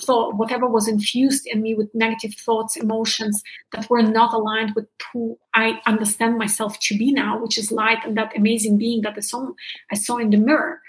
[0.00, 3.42] thought, whatever was infused in me with negative thoughts, emotions
[3.72, 8.04] that were not aligned with who I understand myself to be now, which is light
[8.04, 9.50] and that amazing being that I saw,
[9.90, 10.80] I saw in the mirror.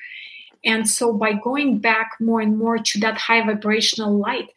[0.66, 4.50] And so by going back more and more to that high vibrational light,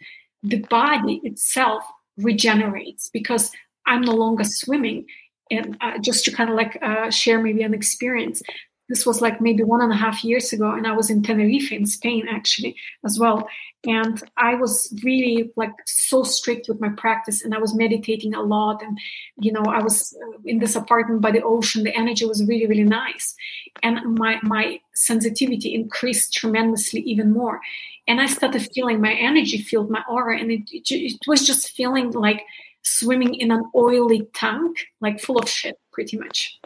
[0.47, 1.82] the body itself
[2.16, 3.51] regenerates because
[3.86, 5.07] I'm no longer swimming.
[5.51, 8.42] And uh, just to kind of like uh, share maybe an experience,
[8.89, 11.72] this was like maybe one and a half years ago, and I was in Tenerife
[11.72, 13.49] in Spain actually as well.
[13.84, 18.43] And i was really like so strict with my practice and i was meditating a
[18.43, 18.99] lot and
[19.39, 21.84] you know i was uh, in this apartment by the ocean.
[21.84, 23.34] The energy was really really nice.
[23.82, 27.61] And my my sensitivity increased tremendously even more.
[28.09, 31.70] And i started feeling my energy filled my aura and it, it, it was just
[31.70, 32.43] feeling like
[32.82, 36.59] swimming in an oily tank like full of shit pretty much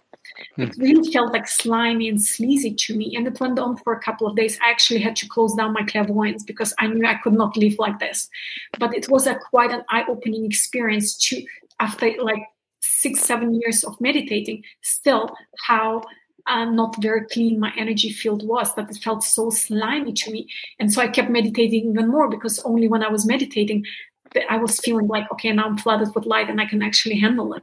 [0.56, 3.14] it really felt like slimy and sleazy to me.
[3.16, 4.58] And it went on for a couple of days.
[4.64, 7.76] I actually had to close down my clairvoyance because I knew I could not live
[7.78, 8.28] like this.
[8.78, 11.42] But it was a quite an eye-opening experience to
[11.80, 12.42] after like
[12.80, 15.30] six, seven years of meditating, still
[15.66, 16.02] how
[16.46, 20.48] uh, not very clean my energy field was, that it felt so slimy to me.
[20.78, 23.84] And so I kept meditating even more because only when I was meditating,
[24.48, 27.52] I was feeling like, okay, now I'm flooded with light and I can actually handle
[27.54, 27.62] it.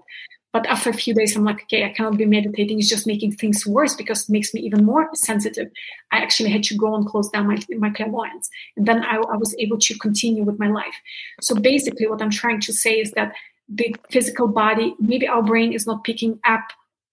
[0.53, 2.79] But after a few days, I'm like, okay, I cannot be meditating.
[2.79, 5.69] It's just making things worse because it makes me even more sensitive.
[6.11, 8.49] I actually had to go and close down my, my clairvoyance.
[8.75, 10.95] And then I, I was able to continue with my life.
[11.41, 13.33] So basically, what I'm trying to say is that
[13.69, 16.63] the physical body, maybe our brain is not picking up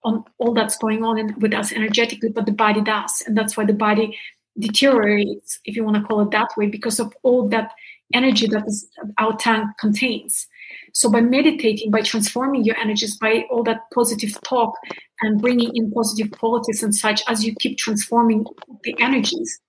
[0.04, 3.22] on all that's going on in, with us energetically, but the body does.
[3.26, 4.16] And that's why the body
[4.58, 7.72] deteriorates, if you want to call it that way, because of all that
[8.12, 10.46] energy that is, our tank contains.
[10.92, 14.74] So by meditating, by transforming your energies, by all that positive talk
[15.22, 18.46] and bringing in positive qualities and such, as you keep transforming
[18.82, 19.60] the energies,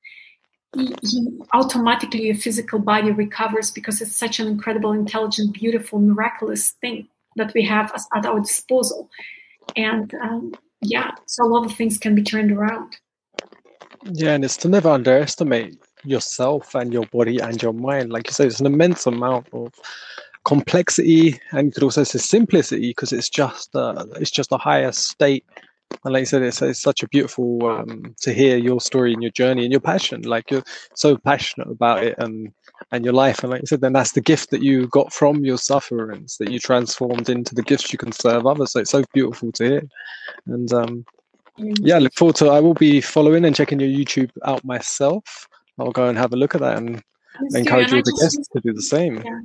[1.54, 7.54] automatically your physical body recovers because it's such an incredible, intelligent, beautiful, miraculous thing that
[7.54, 9.10] we have at our disposal.
[9.76, 12.98] And um, yeah, so a lot of things can be turned around.
[14.04, 18.12] Yeah, and it's to never underestimate yourself and your body and your mind.
[18.12, 19.74] Like you say, it's an immense amount of
[20.46, 24.92] complexity and you could also say simplicity because it's just uh, it's just a higher
[24.92, 25.44] state.
[26.04, 29.22] And like you said it's, it's such a beautiful um, to hear your story and
[29.22, 30.22] your journey and your passion.
[30.22, 32.54] Like you're so passionate about it and
[32.92, 33.40] and your life.
[33.44, 36.52] And like you said then that's the gift that you got from your sufferings that
[36.52, 38.72] you transformed into the gifts you can serve others.
[38.72, 39.84] So it's so beautiful to hear.
[40.48, 41.06] And um
[41.58, 45.48] yeah look forward to i will be following and checking your youtube out myself.
[45.80, 47.02] I'll go and have a look at that and
[47.54, 49.22] encourage you the guests to do the same.
[49.24, 49.40] Yeah.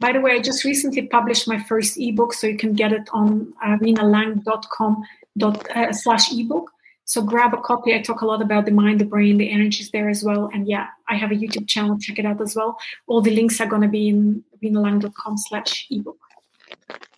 [0.00, 3.08] By the way, I just recently published my first ebook, so you can get it
[3.12, 5.04] on rinalang.com
[5.42, 6.70] uh, slash ebook.
[7.04, 7.94] So grab a copy.
[7.94, 10.50] I talk a lot about the mind, the brain, the energies there as well.
[10.52, 11.96] And yeah, I have a YouTube channel.
[11.98, 12.78] Check it out as well.
[13.06, 16.18] All the links are going to be in rinalang.com slash ebook.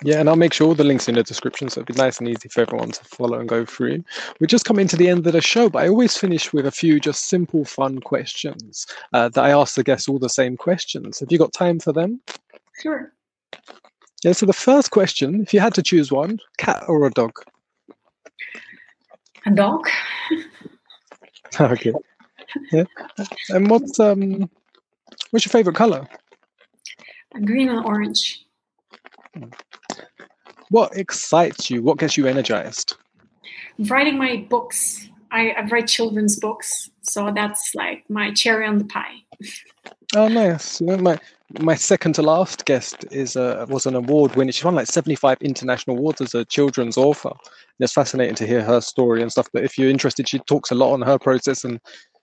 [0.03, 2.19] Yeah, and I'll make sure all the links in the description so it'll be nice
[2.19, 4.05] and easy for everyone to follow and go through.
[4.41, 6.71] We're just coming to the end of the show, but I always finish with a
[6.71, 11.19] few just simple, fun questions uh, that I ask the guests all the same questions.
[11.21, 12.21] Have you got time for them?
[12.81, 13.13] Sure.
[14.25, 17.33] Yeah, so the first question, if you had to choose one, cat or a dog?
[19.47, 19.89] A dog.
[21.61, 21.93] okay.
[22.73, 22.85] Yeah.
[23.51, 24.51] And what's um
[25.31, 26.07] what's your favorite color?
[27.45, 28.45] Green and orange.
[30.71, 31.83] What excites you?
[31.83, 32.95] What gets you energized?
[33.79, 35.09] Writing my books.
[35.31, 39.17] I, I write children's books, so that's like my cherry on the pie.
[40.17, 40.81] Oh, nice.
[40.81, 41.19] My
[41.61, 44.53] my second to last guest is uh, was an award winner.
[44.53, 47.31] She's won like seventy five international awards as a children's author.
[47.31, 49.49] And it's fascinating to hear her story and stuff.
[49.53, 51.81] But if you're interested, she talks a lot on her process and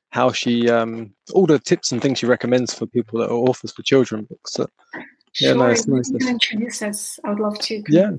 [0.09, 3.71] how she um, all the tips and things she recommends for people that are authors
[3.71, 4.53] for children books.
[4.53, 4.67] So,
[5.39, 6.09] yeah, sure, nice, nice.
[6.09, 7.19] You can introduce us.
[7.23, 7.83] I would love to.
[7.89, 8.11] Yeah.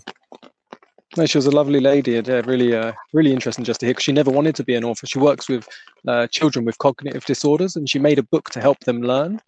[1.16, 3.94] No, she was a lovely lady, and yeah, really, uh, really interesting just to hear.
[3.94, 5.06] Because she never wanted to be an author.
[5.06, 5.66] She works with
[6.06, 9.40] uh, children with cognitive disorders, and she made a book to help them learn,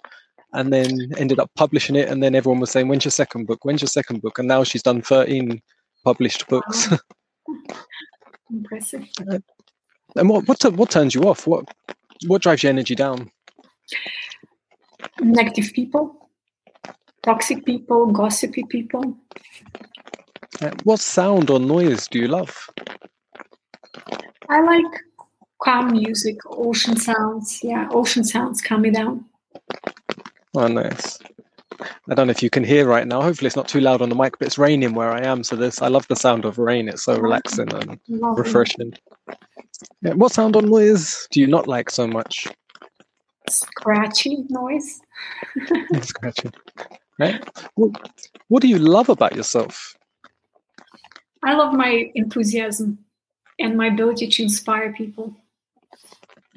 [0.55, 2.09] and then ended up publishing it.
[2.09, 3.65] And then everyone was saying, "When's your second book?
[3.65, 5.61] When's your second book?" And now she's done thirteen
[6.05, 6.91] published books.
[6.91, 6.99] Wow.
[8.51, 9.05] Impressive.
[10.17, 11.47] and what what what turns you off?
[11.47, 11.67] What
[12.27, 13.31] what drives your energy down?
[15.21, 16.28] Negative people,
[17.29, 19.15] toxic people, gossipy people.
[20.63, 22.57] Uh, what sound or noise do you love?
[24.49, 24.93] I like
[25.63, 27.61] calm music, ocean sounds.
[27.63, 29.27] Yeah, ocean sounds calm me down.
[30.55, 31.19] Oh, nice.
[32.09, 33.21] I don't know if you can hear right now.
[33.21, 35.45] Hopefully, it's not too loud on the mic, but it's raining where I am.
[35.45, 36.89] So this, I love the sound of rain.
[36.89, 38.43] It's so relaxing and Lovely.
[38.43, 38.95] refreshing.
[40.01, 42.49] Yeah, what sound or noise do you not like so much?
[43.51, 45.01] Scratchy noise.
[46.01, 46.51] Scratchy.
[47.19, 47.45] Right.
[47.75, 47.93] What,
[48.49, 49.97] what do you love about yourself?
[51.45, 52.99] I love my enthusiasm
[53.59, 55.35] and my ability to inspire people.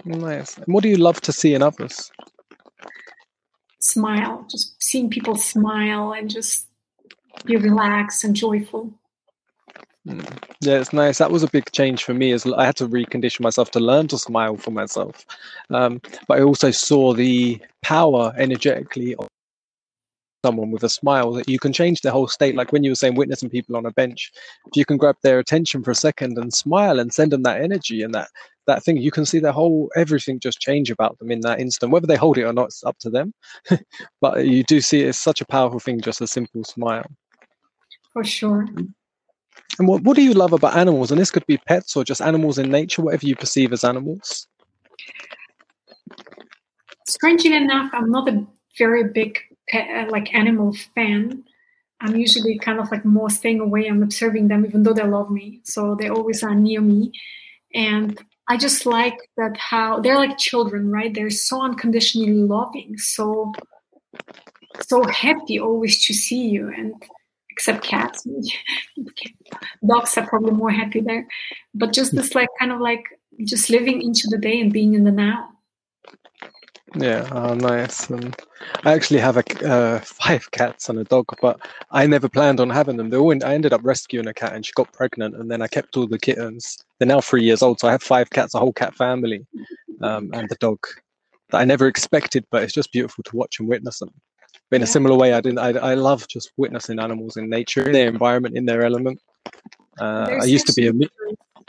[0.06, 0.58] Nice.
[0.58, 2.12] And what do you love to see in others?
[3.80, 6.68] Smile, just seeing people smile and just
[7.46, 8.94] be relaxed and joyful.
[10.08, 10.26] Mm.
[10.62, 11.20] Yeah, it's nice.
[11.20, 12.32] That was a big change for me.
[12.32, 15.26] As I had to recondition myself to learn to smile for myself,
[15.70, 19.28] um, but I also saw the power energetically of
[20.44, 22.56] someone with a smile that you can change their whole state.
[22.56, 24.32] Like when you were saying, witnessing people on a bench,
[24.68, 27.62] if you can grab their attention for a second and smile and send them that
[27.62, 28.30] energy and that
[28.68, 31.92] that thing, you can see their whole everything just change about them in that instant.
[31.92, 33.34] Whether they hold it or not, it's up to them.
[34.22, 37.06] but you do see it's such a powerful thing, just a simple smile.
[38.14, 38.68] For sure.
[39.80, 41.12] And what, what do you love about animals?
[41.12, 44.48] And this could be pets or just animals in nature, whatever you perceive as animals.
[47.08, 48.46] Strangely enough, I'm not a
[48.78, 49.40] very big
[50.10, 51.44] like animal fan.
[52.02, 55.30] I'm usually kind of like more staying away and observing them, even though they love
[55.30, 55.62] me.
[55.64, 57.12] So they always are near me.
[57.74, 61.14] And I just like that how they're like children, right?
[61.14, 63.54] They're so unconditionally loving, so
[64.82, 66.68] so happy always to see you.
[66.68, 66.94] And
[67.50, 68.28] except cats,
[69.88, 71.28] dogs are probably more happy there.
[71.74, 73.04] But just this like kind of like
[73.46, 75.51] just living into the day and being in the now.
[76.96, 78.10] Yeah, oh, nice.
[78.10, 78.36] And
[78.84, 81.60] I actually have a uh, five cats and a dog, but
[81.92, 83.10] I never planned on having them.
[83.10, 85.68] They all, I ended up rescuing a cat, and she got pregnant, and then I
[85.68, 86.78] kept all the kittens.
[87.00, 89.46] They're now three years old, so I have five cats, a whole cat family,
[90.02, 90.80] um, and the dog
[91.52, 92.46] that I never expected.
[92.52, 94.12] But it's just beautiful to watch and witness them.
[94.70, 94.86] But in yeah.
[94.86, 95.60] a similar way, I didn't.
[95.60, 99.22] I, I love just witnessing animals in nature, in their environment, in their element.
[99.98, 101.12] Uh, I used to be a meat.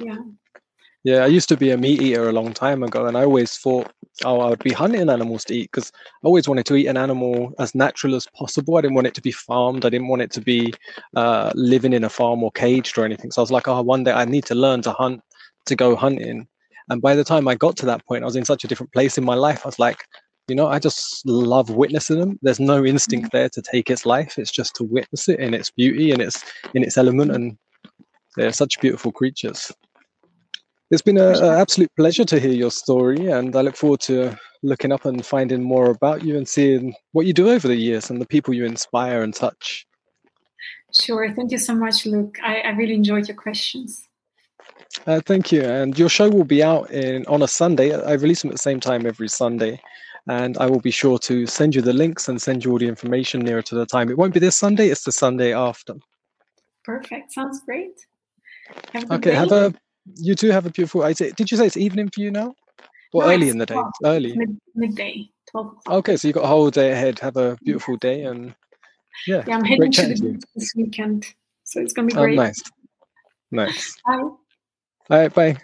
[0.01, 0.16] yeah.
[1.05, 3.57] Yeah, I used to be a meat eater a long time ago, and I always
[3.57, 3.91] thought,
[4.24, 5.92] oh, I would be hunting animals to eat because
[6.22, 8.76] I always wanted to eat an animal as natural as possible.
[8.76, 9.84] I didn't want it to be farmed.
[9.84, 10.72] I didn't want it to be
[11.16, 13.30] uh, living in a farm or caged or anything.
[13.30, 15.22] So I was like, oh, one day I need to learn to hunt,
[15.66, 16.46] to go hunting.
[16.88, 18.92] And by the time I got to that point, I was in such a different
[18.92, 19.62] place in my life.
[19.64, 20.04] I was like,
[20.48, 22.38] you know, I just love witnessing them.
[22.42, 23.36] There's no instinct mm-hmm.
[23.36, 24.38] there to take its life.
[24.38, 26.44] It's just to witness it in its beauty and its
[26.74, 27.56] in its element, and
[28.36, 29.72] they're such beautiful creatures.
[30.93, 34.93] It's been an absolute pleasure to hear your story, and I look forward to looking
[34.93, 38.20] up and finding more about you and seeing what you do over the years and
[38.20, 39.86] the people you inspire and touch.
[40.93, 41.32] Sure.
[41.32, 42.36] Thank you so much, Luke.
[42.45, 44.07] I, I really enjoyed your questions.
[45.07, 45.62] Uh, thank you.
[45.62, 47.95] And your show will be out in on a Sunday.
[47.95, 49.80] I release them at the same time every Sunday.
[50.28, 52.86] And I will be sure to send you the links and send you all the
[52.86, 54.11] information nearer to the time.
[54.11, 55.95] It won't be this Sunday, it's the Sunday after.
[56.84, 57.32] Perfect.
[57.32, 57.99] Sounds great.
[58.93, 59.72] Have okay, have a
[60.16, 61.03] you too have a beautiful.
[61.03, 62.55] I say, did you say it's evening for you now?
[63.12, 63.74] Or no, early in the day?
[63.74, 64.36] 12, early.
[64.36, 65.28] Mid, midday.
[65.50, 65.74] Twelve.
[65.86, 67.18] Okay, so you got a whole day ahead.
[67.18, 68.55] Have a beautiful day and
[69.26, 69.44] yeah.
[69.46, 71.26] Yeah, I'm heading to the beach this weekend,
[71.64, 72.38] so it's gonna be oh, great.
[72.38, 72.62] Oh, nice.
[73.50, 73.96] Nice.
[74.07, 74.14] Bye.
[74.14, 74.38] All
[75.11, 75.34] right.
[75.34, 75.59] Bye.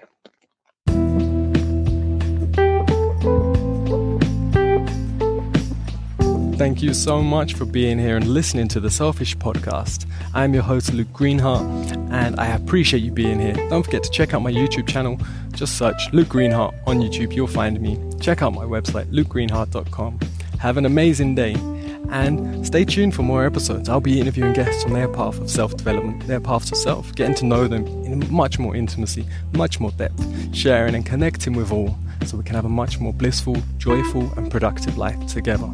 [6.59, 10.07] Thank you so much for being here and listening to the Selfish Podcast.
[10.35, 11.63] I'm your host, Luke Greenheart,
[12.11, 13.55] and I appreciate you being here.
[13.71, 15.21] Don't forget to check out my YouTube channel.
[15.53, 17.97] Just search Luke Greenheart on YouTube, you'll find me.
[18.21, 20.19] Check out my website, lukegreenheart.com.
[20.59, 21.55] Have an amazing day
[22.11, 23.89] and stay tuned for more episodes.
[23.89, 27.37] I'll be interviewing guests on their path of self development, their paths of self, getting
[27.37, 31.97] to know them in much more intimacy, much more depth, sharing and connecting with all
[32.27, 35.71] so we can have a much more blissful, joyful, and productive life together.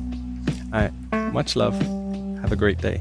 [0.75, 1.33] All right.
[1.33, 1.81] Much love.
[2.41, 3.01] Have a great day.